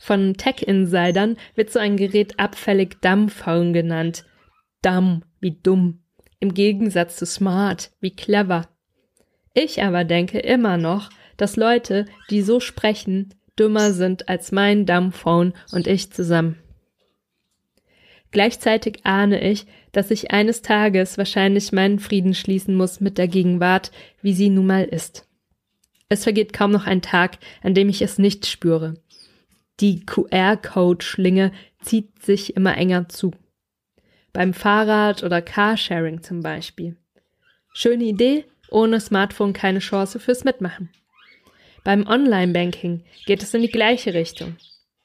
Von 0.00 0.34
Tech-Insidern 0.34 1.36
wird 1.54 1.70
so 1.70 1.78
ein 1.78 1.96
Gerät 1.96 2.40
abfällig 2.40 3.00
Dumbphone 3.02 3.72
genannt. 3.72 4.24
Dumb 4.82 5.24
wie 5.40 5.52
dumm. 5.62 6.02
Im 6.40 6.54
Gegensatz 6.54 7.18
zu 7.18 7.26
smart 7.26 7.92
wie 8.00 8.16
clever. 8.16 8.68
Ich 9.54 9.80
aber 9.80 10.02
denke 10.02 10.40
immer 10.40 10.76
noch, 10.76 11.08
dass 11.36 11.54
Leute, 11.54 12.06
die 12.30 12.42
so 12.42 12.58
sprechen, 12.58 13.32
dümmer 13.58 13.92
sind 13.92 14.28
als 14.28 14.52
mein 14.52 14.86
Dumbphone 14.86 15.52
und 15.72 15.86
ich 15.86 16.10
zusammen. 16.12 16.58
Gleichzeitig 18.30 19.04
ahne 19.04 19.40
ich, 19.46 19.66
dass 19.92 20.10
ich 20.10 20.30
eines 20.30 20.62
Tages 20.62 21.18
wahrscheinlich 21.18 21.70
meinen 21.70 21.98
Frieden 21.98 22.34
schließen 22.34 22.74
muss 22.74 23.00
mit 23.00 23.18
der 23.18 23.28
Gegenwart, 23.28 23.92
wie 24.22 24.32
sie 24.32 24.48
nun 24.48 24.66
mal 24.66 24.84
ist. 24.84 25.28
Es 26.08 26.24
vergeht 26.24 26.52
kaum 26.52 26.70
noch 26.70 26.86
ein 26.86 27.02
Tag, 27.02 27.38
an 27.62 27.74
dem 27.74 27.88
ich 27.88 28.00
es 28.02 28.18
nicht 28.18 28.46
spüre. 28.46 28.94
Die 29.80 30.04
QR-Code-Schlinge 30.04 31.52
zieht 31.82 32.22
sich 32.22 32.56
immer 32.56 32.76
enger 32.76 33.08
zu. 33.08 33.32
Beim 34.32 34.54
Fahrrad 34.54 35.22
oder 35.22 35.42
Carsharing 35.42 36.22
zum 36.22 36.42
Beispiel. 36.42 36.96
Schöne 37.74 38.04
Idee, 38.04 38.44
ohne 38.70 39.00
Smartphone 39.00 39.52
keine 39.52 39.80
Chance 39.80 40.20
fürs 40.20 40.44
Mitmachen. 40.44 40.90
Beim 41.84 42.06
Online-Banking 42.06 43.04
geht 43.26 43.42
es 43.42 43.54
in 43.54 43.62
die 43.62 43.70
gleiche 43.70 44.14
Richtung. 44.14 44.56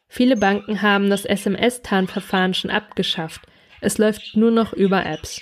Viele 0.08 0.38
Banken 0.38 0.82
haben 0.82 1.10
das 1.10 1.26
SMS-Tarnverfahren 1.26 2.54
schon 2.54 2.72
abgeschafft. 2.72 3.42
Es 3.82 3.98
läuft 3.98 4.36
nur 4.36 4.52
noch 4.52 4.74
über 4.74 5.06
Apps. 5.06 5.42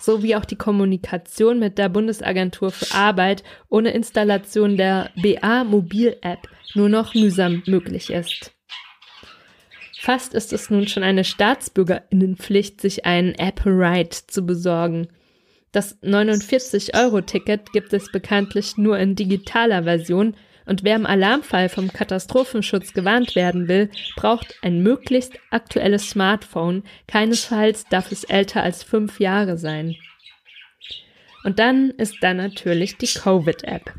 So 0.00 0.22
wie 0.22 0.36
auch 0.36 0.44
die 0.44 0.56
Kommunikation 0.56 1.58
mit 1.58 1.78
der 1.78 1.88
Bundesagentur 1.88 2.70
für 2.70 2.94
Arbeit 2.94 3.42
ohne 3.70 3.90
Installation 3.90 4.76
der 4.76 5.10
BA 5.16 5.64
Mobil 5.64 6.16
App 6.20 6.46
nur 6.74 6.88
noch 6.88 7.14
mühsam 7.14 7.62
möglich 7.66 8.10
ist. 8.10 8.52
Fast 9.98 10.34
ist 10.34 10.52
es 10.52 10.68
nun 10.68 10.86
schon 10.86 11.02
eine 11.02 11.24
Staatsbürgerinnenpflicht, 11.24 12.82
sich 12.82 13.06
einen 13.06 13.34
Apple 13.36 13.72
Ride 13.72 14.10
zu 14.26 14.44
besorgen. 14.44 15.08
Das 15.74 16.00
49-Euro-Ticket 16.02 17.72
gibt 17.72 17.92
es 17.92 18.12
bekanntlich 18.12 18.76
nur 18.76 18.96
in 18.96 19.16
digitaler 19.16 19.82
Version 19.82 20.36
und 20.66 20.84
wer 20.84 20.94
im 20.94 21.04
Alarmfall 21.04 21.68
vom 21.68 21.92
Katastrophenschutz 21.92 22.92
gewarnt 22.92 23.34
werden 23.34 23.66
will, 23.66 23.90
braucht 24.14 24.54
ein 24.62 24.84
möglichst 24.84 25.32
aktuelles 25.50 26.08
Smartphone, 26.08 26.84
keinesfalls 27.08 27.86
darf 27.88 28.12
es 28.12 28.22
älter 28.22 28.62
als 28.62 28.84
fünf 28.84 29.18
Jahre 29.18 29.58
sein. 29.58 29.96
Und 31.42 31.58
dann 31.58 31.90
ist 31.90 32.18
da 32.20 32.34
natürlich 32.34 32.96
die 32.96 33.08
Covid-App. 33.08 33.92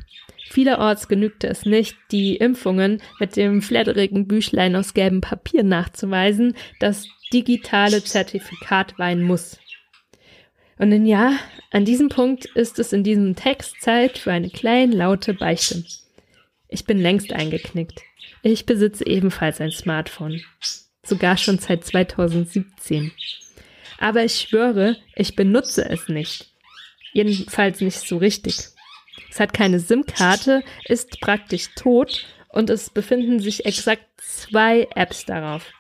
Vielerorts 0.49 1.09
genügte 1.09 1.47
es 1.49 1.65
nicht, 1.65 1.97
die 2.09 2.37
Impfungen 2.37 3.01
mit 3.19 3.35
dem 3.35 3.61
flatterigen 3.61 4.29
Büchlein 4.29 4.77
aus 4.77 4.93
gelbem 4.93 5.19
Papier 5.19 5.63
nachzuweisen, 5.63 6.55
das 6.79 7.05
digitale 7.33 8.01
Zertifikat 8.01 8.97
weihen 8.97 9.23
muss. 9.23 9.59
Und 10.77 11.05
ja, 11.05 11.39
an 11.71 11.85
diesem 11.85 12.09
Punkt 12.09 12.45
ist 12.45 12.79
es 12.79 12.91
in 12.91 13.03
diesem 13.03 13.35
Text 13.35 13.81
Zeit 13.81 14.17
für 14.17 14.31
eine 14.31 14.49
kleine 14.49 14.95
laute 14.95 15.33
Beichte. 15.33 15.83
Ich 16.67 16.85
bin 16.85 16.99
längst 16.99 17.31
eingeknickt. 17.31 18.01
Ich 18.41 18.65
besitze 18.65 19.05
ebenfalls 19.05 19.61
ein 19.61 19.71
Smartphone. 19.71 20.41
Sogar 21.03 21.37
schon 21.37 21.59
seit 21.59 21.85
2017. 21.85 23.11
Aber 23.97 24.25
ich 24.25 24.35
schwöre, 24.35 24.97
ich 25.15 25.35
benutze 25.35 25.89
es 25.89 26.09
nicht. 26.09 26.51
Jedenfalls 27.13 27.79
nicht 27.79 27.99
so 27.99 28.17
richtig. 28.17 28.57
Es 29.29 29.39
hat 29.39 29.53
keine 29.53 29.79
SIM-Karte, 29.79 30.63
ist 30.85 31.21
praktisch 31.21 31.69
tot 31.75 32.25
und 32.49 32.69
es 32.69 32.89
befinden 32.89 33.39
sich 33.39 33.65
exakt 33.65 34.05
zwei 34.17 34.87
Apps 34.95 35.25
darauf. 35.25 35.71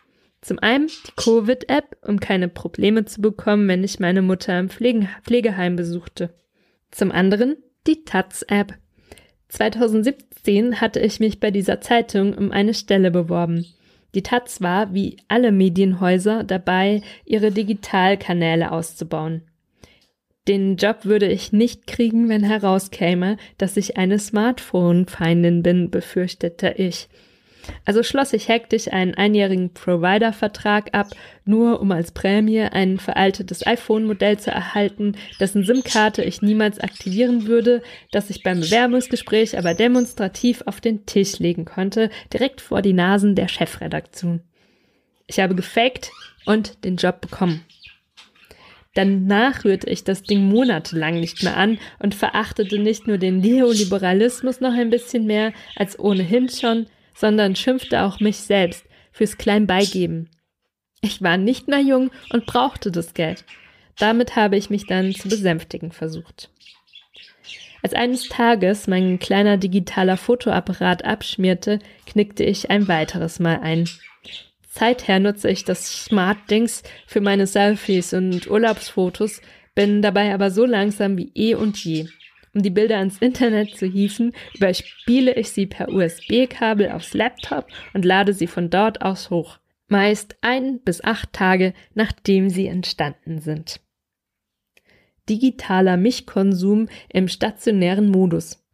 Zum 0.45 0.59
einen 0.59 0.85
die 0.85 1.11
Covid-App, 1.15 1.97
um 2.03 2.19
keine 2.19 2.47
Probleme 2.47 3.03
zu 3.05 3.19
bekommen, 3.19 3.67
wenn 3.67 3.83
ich 3.83 3.99
meine 3.99 4.21
Mutter 4.21 4.59
im 4.59 4.69
Pflege 4.69 5.09
Pflegeheim 5.23 5.75
besuchte. 5.75 6.35
Zum 6.91 7.11
anderen 7.11 7.55
die 7.87 8.03
Taz-App, 8.03 8.75
2017 9.47 10.81
hatte 10.81 10.99
ich 10.99 11.19
mich 11.19 11.39
bei 11.39 11.49
dieser 11.49 11.81
Zeitung 11.81 12.35
um 12.35 12.51
eine 12.51 12.75
Stelle 12.75 13.09
beworben. 13.09 13.65
Die 14.13 14.21
Taz 14.21 14.61
war, 14.61 14.93
wie 14.93 15.17
alle 15.29 15.51
Medienhäuser, 15.51 16.43
dabei, 16.43 17.01
ihre 17.25 17.49
Digitalkanäle 17.49 18.71
auszubauen. 18.71 19.41
Den 20.47 20.75
Job 20.75 21.05
würde 21.05 21.27
ich 21.27 21.53
nicht 21.53 21.87
kriegen, 21.87 22.29
wenn 22.29 22.43
herauskäme, 22.43 23.37
dass 23.57 23.77
ich 23.77 23.97
eine 23.97 24.19
Smartphone-Feindin 24.19 25.63
bin, 25.63 25.89
befürchtete 25.89 26.75
ich. 26.77 27.09
Also 27.85 28.03
schloss 28.03 28.33
ich 28.33 28.47
hektisch 28.47 28.91
einen 28.91 29.13
einjährigen 29.13 29.73
Provider-Vertrag 29.73 30.93
ab, 30.93 31.07
nur 31.45 31.79
um 31.81 31.91
als 31.91 32.11
Prämie 32.11 32.61
ein 32.61 32.97
veraltetes 32.97 33.65
iPhone-Modell 33.65 34.39
zu 34.39 34.51
erhalten, 34.51 35.15
dessen 35.39 35.63
SIM-Karte 35.63 36.23
ich 36.23 36.41
niemals 36.41 36.79
aktivieren 36.79 37.47
würde, 37.47 37.81
das 38.11 38.29
ich 38.29 38.43
beim 38.43 38.59
Bewerbungsgespräch 38.59 39.57
aber 39.57 39.73
demonstrativ 39.73 40.63
auf 40.65 40.81
den 40.81 41.05
Tisch 41.05 41.39
legen 41.39 41.65
konnte, 41.65 42.09
direkt 42.33 42.61
vor 42.61 42.81
die 42.81 42.93
Nasen 42.93 43.35
der 43.35 43.47
Chefredaktion. 43.47 44.41
Ich 45.27 45.39
habe 45.39 45.55
gefaked 45.55 46.11
und 46.45 46.83
den 46.83 46.97
Job 46.97 47.21
bekommen. 47.21 47.65
Danach 48.95 49.65
rührte 49.65 49.89
ich 49.89 50.05
das 50.05 50.23
Ding 50.23 50.47
monatelang 50.47 51.19
nicht 51.19 51.43
mehr 51.43 51.57
an 51.57 51.79
und 51.99 52.15
verachtete 52.15 52.79
nicht 52.79 53.07
nur 53.07 53.17
den 53.17 53.39
Neoliberalismus 53.39 54.61
noch 54.61 54.73
ein 54.73 54.89
bisschen 54.89 55.25
mehr 55.25 55.51
als 55.75 55.99
ohnehin 55.99 56.47
schon, 56.47 56.87
sondern 57.15 57.55
schimpfte 57.55 58.03
auch 58.03 58.19
mich 58.19 58.37
selbst 58.37 58.85
fürs 59.11 59.37
Kleinbeigeben. 59.37 60.29
Ich 61.01 61.21
war 61.21 61.37
nicht 61.37 61.67
mehr 61.67 61.79
jung 61.79 62.11
und 62.31 62.45
brauchte 62.45 62.91
das 62.91 63.13
Geld. 63.13 63.45
Damit 63.97 64.35
habe 64.35 64.57
ich 64.57 64.69
mich 64.69 64.85
dann 64.85 65.13
zu 65.13 65.29
besänftigen 65.29 65.91
versucht. 65.91 66.49
Als 67.81 67.93
eines 67.93 68.27
Tages 68.29 68.87
mein 68.87 69.19
kleiner 69.19 69.57
digitaler 69.57 70.17
Fotoapparat 70.17 71.05
abschmierte, 71.05 71.79
knickte 72.07 72.43
ich 72.43 72.71
ein 72.71 72.87
weiteres 72.87 73.39
Mal 73.39 73.59
ein. 73.61 73.87
Seither 74.67 75.19
nutze 75.19 75.49
ich 75.49 75.63
das 75.63 76.05
Smart-Dings 76.05 76.83
für 77.05 77.21
meine 77.21 77.47
Selfies 77.47 78.13
und 78.13 78.49
Urlaubsfotos, 78.49 79.41
bin 79.75 80.01
dabei 80.01 80.33
aber 80.33 80.49
so 80.49 80.65
langsam 80.65 81.17
wie 81.17 81.31
eh 81.35 81.53
und 81.53 81.77
je. 81.77 82.07
Um 82.55 82.63
die 82.63 82.69
Bilder 82.69 82.99
ans 82.99 83.17
Internet 83.17 83.75
zu 83.75 83.85
hieven, 83.85 84.31
überspiele 84.55 85.35
ich 85.35 85.49
sie 85.49 85.65
per 85.65 85.89
USB-Kabel 85.89 86.89
aufs 86.89 87.13
Laptop 87.13 87.67
und 87.93 88.05
lade 88.05 88.31
sie 88.31 88.47
von 88.47 88.69
dort 88.69 89.01
aus 89.01 89.29
hoch. 89.29 89.59
Meist 89.89 90.37
ein 90.39 90.79
bis 90.79 91.03
acht 91.03 91.33
Tage, 91.33 91.73
nachdem 91.93 92.49
sie 92.49 92.67
entstanden 92.67 93.39
sind. 93.39 93.81
Digitaler 95.27 95.97
Mischkonsum 95.97 96.87
im 97.09 97.27
stationären 97.27 98.09
Modus. 98.09 98.65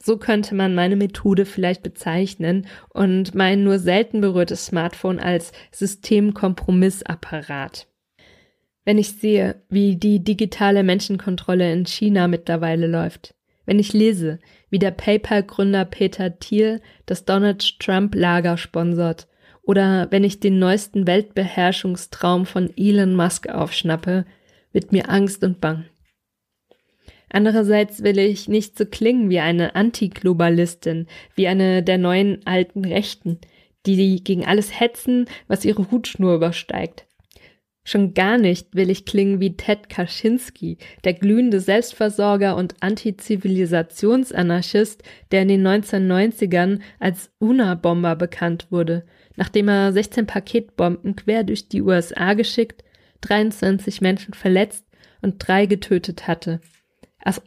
So 0.00 0.18
könnte 0.18 0.54
man 0.54 0.76
meine 0.76 0.94
Methode 0.94 1.46
vielleicht 1.46 1.82
bezeichnen 1.82 2.68
und 2.90 3.34
mein 3.34 3.64
nur 3.64 3.80
selten 3.80 4.20
berührtes 4.20 4.66
Smartphone 4.66 5.18
als 5.18 5.50
Systemkompromissapparat. 5.72 7.88
Wenn 8.86 8.98
ich 8.98 9.18
sehe, 9.18 9.56
wie 9.68 9.96
die 9.96 10.22
digitale 10.22 10.84
Menschenkontrolle 10.84 11.72
in 11.72 11.86
China 11.86 12.28
mittlerweile 12.28 12.86
läuft, 12.86 13.34
wenn 13.66 13.80
ich 13.80 13.92
lese, 13.92 14.38
wie 14.70 14.78
der 14.78 14.92
PayPal-Gründer 14.92 15.84
Peter 15.84 16.38
Thiel 16.38 16.80
das 17.04 17.24
Donald 17.24 17.80
Trump-Lager 17.80 18.56
sponsert, 18.56 19.26
oder 19.62 20.06
wenn 20.12 20.22
ich 20.22 20.38
den 20.38 20.60
neuesten 20.60 21.08
Weltbeherrschungstraum 21.08 22.46
von 22.46 22.70
Elon 22.76 23.16
Musk 23.16 23.48
aufschnappe, 23.48 24.24
wird 24.72 24.92
mir 24.92 25.10
Angst 25.10 25.42
und 25.42 25.60
bang. 25.60 25.86
Andererseits 27.28 28.04
will 28.04 28.20
ich 28.20 28.46
nicht 28.46 28.78
so 28.78 28.86
klingen 28.86 29.30
wie 29.30 29.40
eine 29.40 29.74
Antiglobalistin, 29.74 31.08
wie 31.34 31.48
eine 31.48 31.82
der 31.82 31.98
neuen 31.98 32.46
alten 32.46 32.84
Rechten, 32.84 33.40
die 33.84 34.22
gegen 34.22 34.46
alles 34.46 34.78
hetzen, 34.78 35.26
was 35.48 35.64
ihre 35.64 35.90
Hutschnur 35.90 36.36
übersteigt. 36.36 37.06
Schon 37.88 38.14
gar 38.14 38.36
nicht 38.36 38.74
will 38.74 38.90
ich 38.90 39.04
klingen 39.04 39.38
wie 39.38 39.56
Ted 39.56 39.88
Kaczynski, 39.88 40.78
der 41.04 41.14
glühende 41.14 41.60
Selbstversorger 41.60 42.56
und 42.56 42.74
Antizivilisationsanarchist, 42.80 45.04
der 45.30 45.42
in 45.42 45.48
den 45.48 45.64
1990ern 45.64 46.80
als 46.98 47.30
UNA-Bomber 47.38 48.16
bekannt 48.16 48.72
wurde, 48.72 49.06
nachdem 49.36 49.68
er 49.68 49.92
16 49.92 50.26
Paketbomben 50.26 51.14
quer 51.14 51.44
durch 51.44 51.68
die 51.68 51.80
USA 51.80 52.34
geschickt, 52.34 52.82
23 53.20 54.00
Menschen 54.00 54.34
verletzt 54.34 54.84
und 55.22 55.36
drei 55.38 55.66
getötet 55.66 56.26
hatte. 56.26 56.60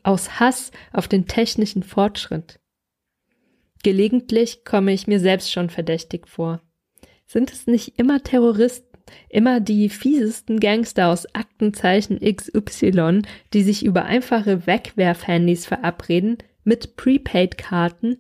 Aus 0.04 0.40
Hass 0.40 0.72
auf 0.94 1.10
den 1.10 1.28
technischen 1.28 1.84
Fortschritt. 1.84 2.62
Gelegentlich 3.84 4.64
komme 4.64 4.94
ich 4.94 5.06
mir 5.06 5.20
selbst 5.20 5.52
schon 5.52 5.70
verdächtig 5.70 6.30
vor. 6.30 6.62
Sind 7.26 7.52
es 7.52 7.68
nicht 7.68 8.00
immer 8.00 8.24
Terroristen, 8.24 8.89
immer 9.30 9.60
die 9.60 9.90
fiesesten 9.90 10.60
Gangster 10.60 11.08
aus 11.10 11.34
Aktenzeichen 11.34 12.20
XY, 12.20 13.22
die 13.54 13.64
sich 13.64 13.86
über 13.86 14.06
einfache 14.06 14.66
Wegwerfhandys 14.68 15.66
verabreden 15.66 16.38
mit 16.64 16.96
Prepaid-Karten? 16.96 18.18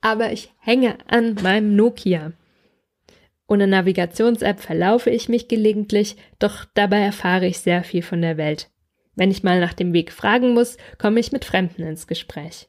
Aber 0.00 0.32
ich 0.32 0.52
hänge 0.58 0.98
an 1.08 1.36
meinem 1.42 1.76
Nokia. 1.76 2.32
Ohne 3.46 3.66
Navigations-App 3.66 4.60
verlaufe 4.60 5.10
ich 5.10 5.28
mich 5.28 5.48
gelegentlich, 5.48 6.16
doch 6.38 6.64
dabei 6.74 7.00
erfahre 7.00 7.46
ich 7.46 7.58
sehr 7.58 7.84
viel 7.84 8.02
von 8.02 8.22
der 8.22 8.36
Welt. 8.36 8.70
Wenn 9.14 9.30
ich 9.30 9.42
mal 9.42 9.60
nach 9.60 9.74
dem 9.74 9.92
Weg 9.92 10.10
fragen 10.10 10.54
muss, 10.54 10.78
komme 10.98 11.20
ich 11.20 11.32
mit 11.32 11.44
Fremden 11.44 11.82
ins 11.82 12.06
Gespräch. 12.06 12.68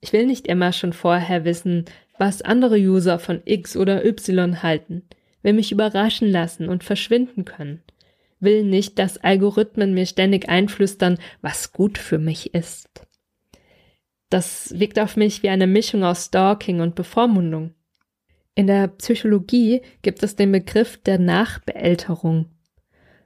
Ich 0.00 0.12
will 0.12 0.26
nicht 0.26 0.46
immer 0.46 0.72
schon 0.72 0.92
vorher 0.92 1.44
wissen, 1.44 1.84
was 2.18 2.42
andere 2.42 2.76
User 2.76 3.18
von 3.18 3.42
X 3.44 3.76
oder 3.76 4.04
Y 4.04 4.62
halten, 4.62 5.08
will 5.42 5.52
mich 5.52 5.72
überraschen 5.72 6.30
lassen 6.30 6.68
und 6.68 6.84
verschwinden 6.84 7.44
können, 7.44 7.82
will 8.40 8.64
nicht, 8.64 8.98
dass 8.98 9.18
Algorithmen 9.18 9.94
mir 9.94 10.06
ständig 10.06 10.48
einflüstern, 10.48 11.18
was 11.42 11.72
gut 11.72 11.98
für 11.98 12.18
mich 12.18 12.54
ist. 12.54 13.06
Das 14.30 14.78
wirkt 14.78 14.98
auf 14.98 15.16
mich 15.16 15.42
wie 15.42 15.48
eine 15.48 15.66
Mischung 15.66 16.04
aus 16.04 16.26
Stalking 16.26 16.80
und 16.80 16.94
Bevormundung. 16.94 17.74
In 18.54 18.66
der 18.66 18.88
Psychologie 18.88 19.82
gibt 20.02 20.22
es 20.22 20.36
den 20.36 20.52
Begriff 20.52 20.98
der 21.02 21.18
Nachbeälterung. 21.18 22.46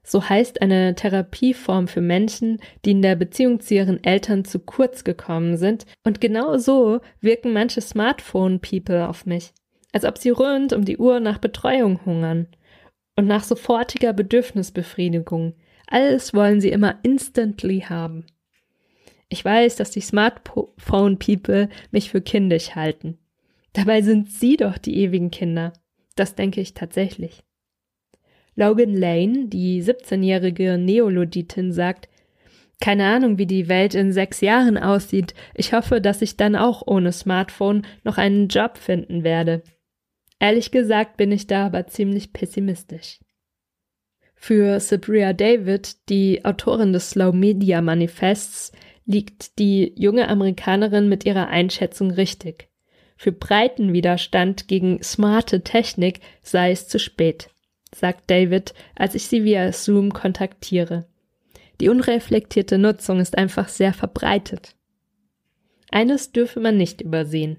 So 0.02 0.28
heißt 0.28 0.60
eine 0.60 0.94
Therapieform 0.94 1.88
für 1.88 2.02
Menschen, 2.02 2.60
die 2.84 2.90
in 2.90 3.02
der 3.02 3.16
Beziehung 3.16 3.60
zu 3.60 3.74
ihren 3.74 4.04
Eltern 4.04 4.44
zu 4.44 4.58
kurz 4.58 5.02
gekommen 5.02 5.56
sind. 5.56 5.86
Und 6.04 6.20
genau 6.20 6.58
so 6.58 7.00
wirken 7.20 7.54
manche 7.54 7.80
Smartphone-People 7.80 9.08
auf 9.08 9.24
mich. 9.24 9.52
Als 9.94 10.04
ob 10.04 10.18
sie 10.18 10.30
rund 10.30 10.72
um 10.72 10.84
die 10.84 10.98
Uhr 10.98 11.20
nach 11.20 11.38
Betreuung 11.38 12.04
hungern. 12.04 12.48
Und 13.14 13.28
nach 13.28 13.44
sofortiger 13.44 14.12
Bedürfnisbefriedigung. 14.12 15.54
Alles 15.86 16.34
wollen 16.34 16.60
sie 16.60 16.70
immer 16.70 16.98
instantly 17.04 17.82
haben. 17.82 18.26
Ich 19.28 19.44
weiß, 19.44 19.76
dass 19.76 19.92
die 19.92 20.00
Smartphone-People 20.00 21.68
mich 21.92 22.10
für 22.10 22.20
kindisch 22.20 22.74
halten. 22.74 23.18
Dabei 23.72 24.02
sind 24.02 24.32
sie 24.32 24.56
doch 24.56 24.78
die 24.78 24.96
ewigen 24.96 25.30
Kinder. 25.30 25.72
Das 26.16 26.34
denke 26.34 26.60
ich 26.60 26.74
tatsächlich. 26.74 27.44
Logan 28.56 28.94
Lane, 28.94 29.46
die 29.46 29.80
17-jährige 29.80 30.76
Neoloditin, 30.76 31.72
sagt, 31.72 32.08
keine 32.80 33.06
Ahnung, 33.06 33.38
wie 33.38 33.46
die 33.46 33.68
Welt 33.68 33.94
in 33.94 34.12
sechs 34.12 34.40
Jahren 34.40 34.76
aussieht. 34.76 35.34
Ich 35.54 35.72
hoffe, 35.72 36.00
dass 36.00 36.20
ich 36.20 36.36
dann 36.36 36.56
auch 36.56 36.82
ohne 36.84 37.12
Smartphone 37.12 37.86
noch 38.02 38.18
einen 38.18 38.48
Job 38.48 38.76
finden 38.76 39.22
werde. 39.22 39.62
Ehrlich 40.38 40.70
gesagt 40.70 41.16
bin 41.16 41.32
ich 41.32 41.46
da 41.46 41.66
aber 41.66 41.86
ziemlich 41.86 42.32
pessimistisch. 42.32 43.20
Für 44.34 44.78
Sabria 44.80 45.32
David, 45.32 46.08
die 46.08 46.44
Autorin 46.44 46.92
des 46.92 47.10
Slow 47.10 47.34
Media 47.34 47.80
Manifests, 47.80 48.72
liegt 49.06 49.58
die 49.58 49.94
junge 49.96 50.28
Amerikanerin 50.28 51.08
mit 51.08 51.24
ihrer 51.24 51.48
Einschätzung 51.48 52.10
richtig. 52.10 52.68
Für 53.16 53.32
breiten 53.32 53.92
Widerstand 53.92 54.68
gegen 54.68 55.02
smarte 55.02 55.62
Technik 55.62 56.20
sei 56.42 56.72
es 56.72 56.88
zu 56.88 56.98
spät 56.98 57.48
sagt 57.94 58.30
David, 58.30 58.74
als 58.94 59.14
ich 59.14 59.26
sie 59.26 59.44
via 59.44 59.72
Zoom 59.72 60.12
kontaktiere. 60.12 61.06
Die 61.80 61.88
unreflektierte 61.88 62.78
Nutzung 62.78 63.20
ist 63.20 63.36
einfach 63.36 63.68
sehr 63.68 63.92
verbreitet. 63.92 64.74
Eines 65.90 66.32
dürfe 66.32 66.60
man 66.60 66.76
nicht 66.76 67.00
übersehen. 67.00 67.58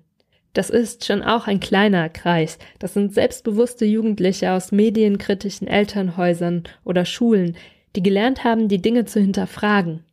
Das 0.56 0.72
ist 0.72 1.06
schon 1.06 1.22
auch 1.22 1.46
ein 1.46 1.60
kleiner 1.60 2.10
Kreis. 2.10 2.58
Das 2.80 2.96
sind 2.96 3.14
selbstbewusste 3.14 3.86
Jugendliche 3.86 4.54
aus 4.54 4.72
medienkritischen 4.72 5.68
Elternhäusern 5.68 6.64
oder 6.84 7.06
Schulen, 7.06 7.56
die 7.96 8.02
gelernt 8.02 8.44
haben, 8.44 8.68
die 8.68 8.82
Dinge 8.82 9.06
zu 9.06 9.20
hinterfragen. 9.20 10.04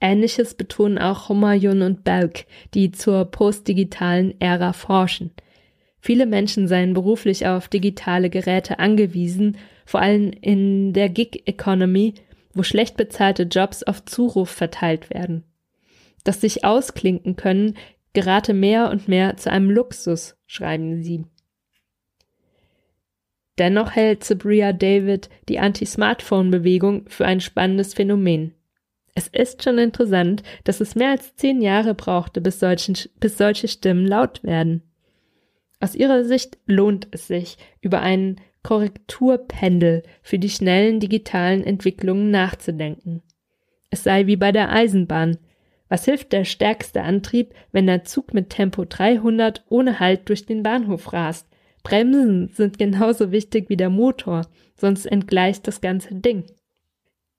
Ähnliches 0.00 0.54
betonen 0.54 0.98
auch 0.98 1.28
Humayun 1.28 1.82
und 1.82 2.02
Belk, 2.02 2.46
die 2.74 2.90
zur 2.90 3.26
postdigitalen 3.26 4.40
Ära 4.40 4.72
forschen– 4.72 5.30
Viele 6.06 6.26
Menschen 6.26 6.68
seien 6.68 6.94
beruflich 6.94 7.48
auf 7.48 7.66
digitale 7.66 8.30
Geräte 8.30 8.78
angewiesen, 8.78 9.56
vor 9.84 10.00
allem 10.00 10.30
in 10.40 10.92
der 10.92 11.08
Gig 11.08 11.42
Economy, 11.46 12.14
wo 12.54 12.62
schlecht 12.62 12.96
bezahlte 12.96 13.42
Jobs 13.42 13.82
auf 13.82 14.04
Zuruf 14.04 14.48
verteilt 14.48 15.10
werden. 15.10 15.42
Das 16.22 16.40
sich 16.40 16.64
ausklinken 16.64 17.34
können 17.34 17.74
gerate 18.16 18.54
mehr 18.54 18.90
und 18.90 19.08
mehr 19.08 19.36
zu 19.36 19.50
einem 19.50 19.70
Luxus, 19.70 20.38
schreiben 20.46 21.02
sie. 21.02 21.26
Dennoch 23.58 23.90
hält 23.90 24.24
Sabria 24.24 24.72
David 24.72 25.28
die 25.50 25.58
Anti-Smartphone-Bewegung 25.58 27.10
für 27.10 27.26
ein 27.26 27.42
spannendes 27.42 27.92
Phänomen. 27.92 28.54
Es 29.14 29.28
ist 29.28 29.62
schon 29.62 29.76
interessant, 29.76 30.42
dass 30.64 30.80
es 30.80 30.94
mehr 30.94 31.10
als 31.10 31.36
zehn 31.36 31.60
Jahre 31.60 31.92
brauchte, 31.94 32.40
bis, 32.40 32.58
solchen, 32.58 32.96
bis 33.20 33.36
solche 33.36 33.68
Stimmen 33.68 34.06
laut 34.06 34.42
werden. 34.42 34.82
Aus 35.78 35.94
ihrer 35.94 36.24
Sicht 36.24 36.56
lohnt 36.64 37.08
es 37.10 37.26
sich, 37.26 37.58
über 37.82 38.00
einen 38.00 38.40
Korrekturpendel 38.62 40.04
für 40.22 40.38
die 40.38 40.48
schnellen 40.48 41.00
digitalen 41.00 41.62
Entwicklungen 41.62 42.30
nachzudenken. 42.30 43.22
Es 43.90 44.04
sei 44.04 44.26
wie 44.26 44.36
bei 44.36 44.52
der 44.52 44.72
Eisenbahn. 44.72 45.36
Was 45.88 46.04
hilft 46.04 46.32
der 46.32 46.44
stärkste 46.44 47.02
Antrieb, 47.02 47.54
wenn 47.72 47.86
der 47.86 48.04
Zug 48.04 48.34
mit 48.34 48.50
Tempo 48.50 48.84
300 48.84 49.64
ohne 49.68 50.00
Halt 50.00 50.28
durch 50.28 50.46
den 50.46 50.62
Bahnhof 50.62 51.12
rast? 51.12 51.46
Bremsen 51.82 52.48
sind 52.52 52.78
genauso 52.78 53.30
wichtig 53.30 53.68
wie 53.68 53.76
der 53.76 53.90
Motor, 53.90 54.42
sonst 54.76 55.06
entgleist 55.06 55.68
das 55.68 55.80
ganze 55.80 56.14
Ding. 56.14 56.44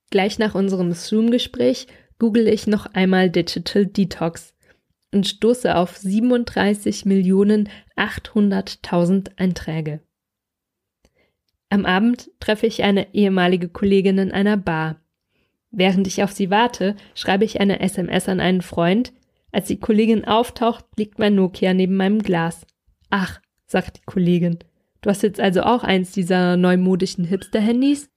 Gleich 0.09 0.39
nach 0.39 0.55
unserem 0.55 0.93
Zoom-Gespräch 0.93 1.87
google 2.17 2.47
ich 2.47 2.65
noch 2.65 2.85
einmal 2.85 3.29
Digital 3.29 3.85
Detox 3.85 4.53
und 5.13 5.27
stoße 5.27 5.75
auf 5.75 5.97
37 5.97 7.05
Millionen 7.05 7.69
800.000 7.97 9.31
Einträge. 9.37 9.99
Am 11.69 11.85
Abend 11.85 12.31
treffe 12.39 12.67
ich 12.67 12.83
eine 12.83 13.13
ehemalige 13.13 13.67
Kollegin 13.67 14.17
in 14.17 14.31
einer 14.31 14.55
Bar. 14.55 15.01
Während 15.77 16.07
ich 16.07 16.23
auf 16.23 16.31
sie 16.31 16.49
warte, 16.49 16.95
schreibe 17.13 17.45
ich 17.45 17.61
eine 17.61 17.79
SMS 17.81 18.27
an 18.27 18.39
einen 18.39 18.63
Freund. 18.63 19.13
Als 19.51 19.67
die 19.67 19.79
Kollegin 19.79 20.25
auftaucht, 20.25 20.83
liegt 20.97 21.19
mein 21.19 21.35
Nokia 21.35 21.75
neben 21.75 21.95
meinem 21.95 22.23
Glas. 22.23 22.65
Ach, 23.11 23.39
sagt 23.67 23.97
die 23.97 24.05
Kollegin, 24.07 24.57
du 25.01 25.11
hast 25.11 25.21
jetzt 25.21 25.39
also 25.39 25.61
auch 25.61 25.83
eins 25.83 26.13
dieser 26.13 26.57
neumodischen 26.57 27.25
Hipster-Handys? 27.25 28.09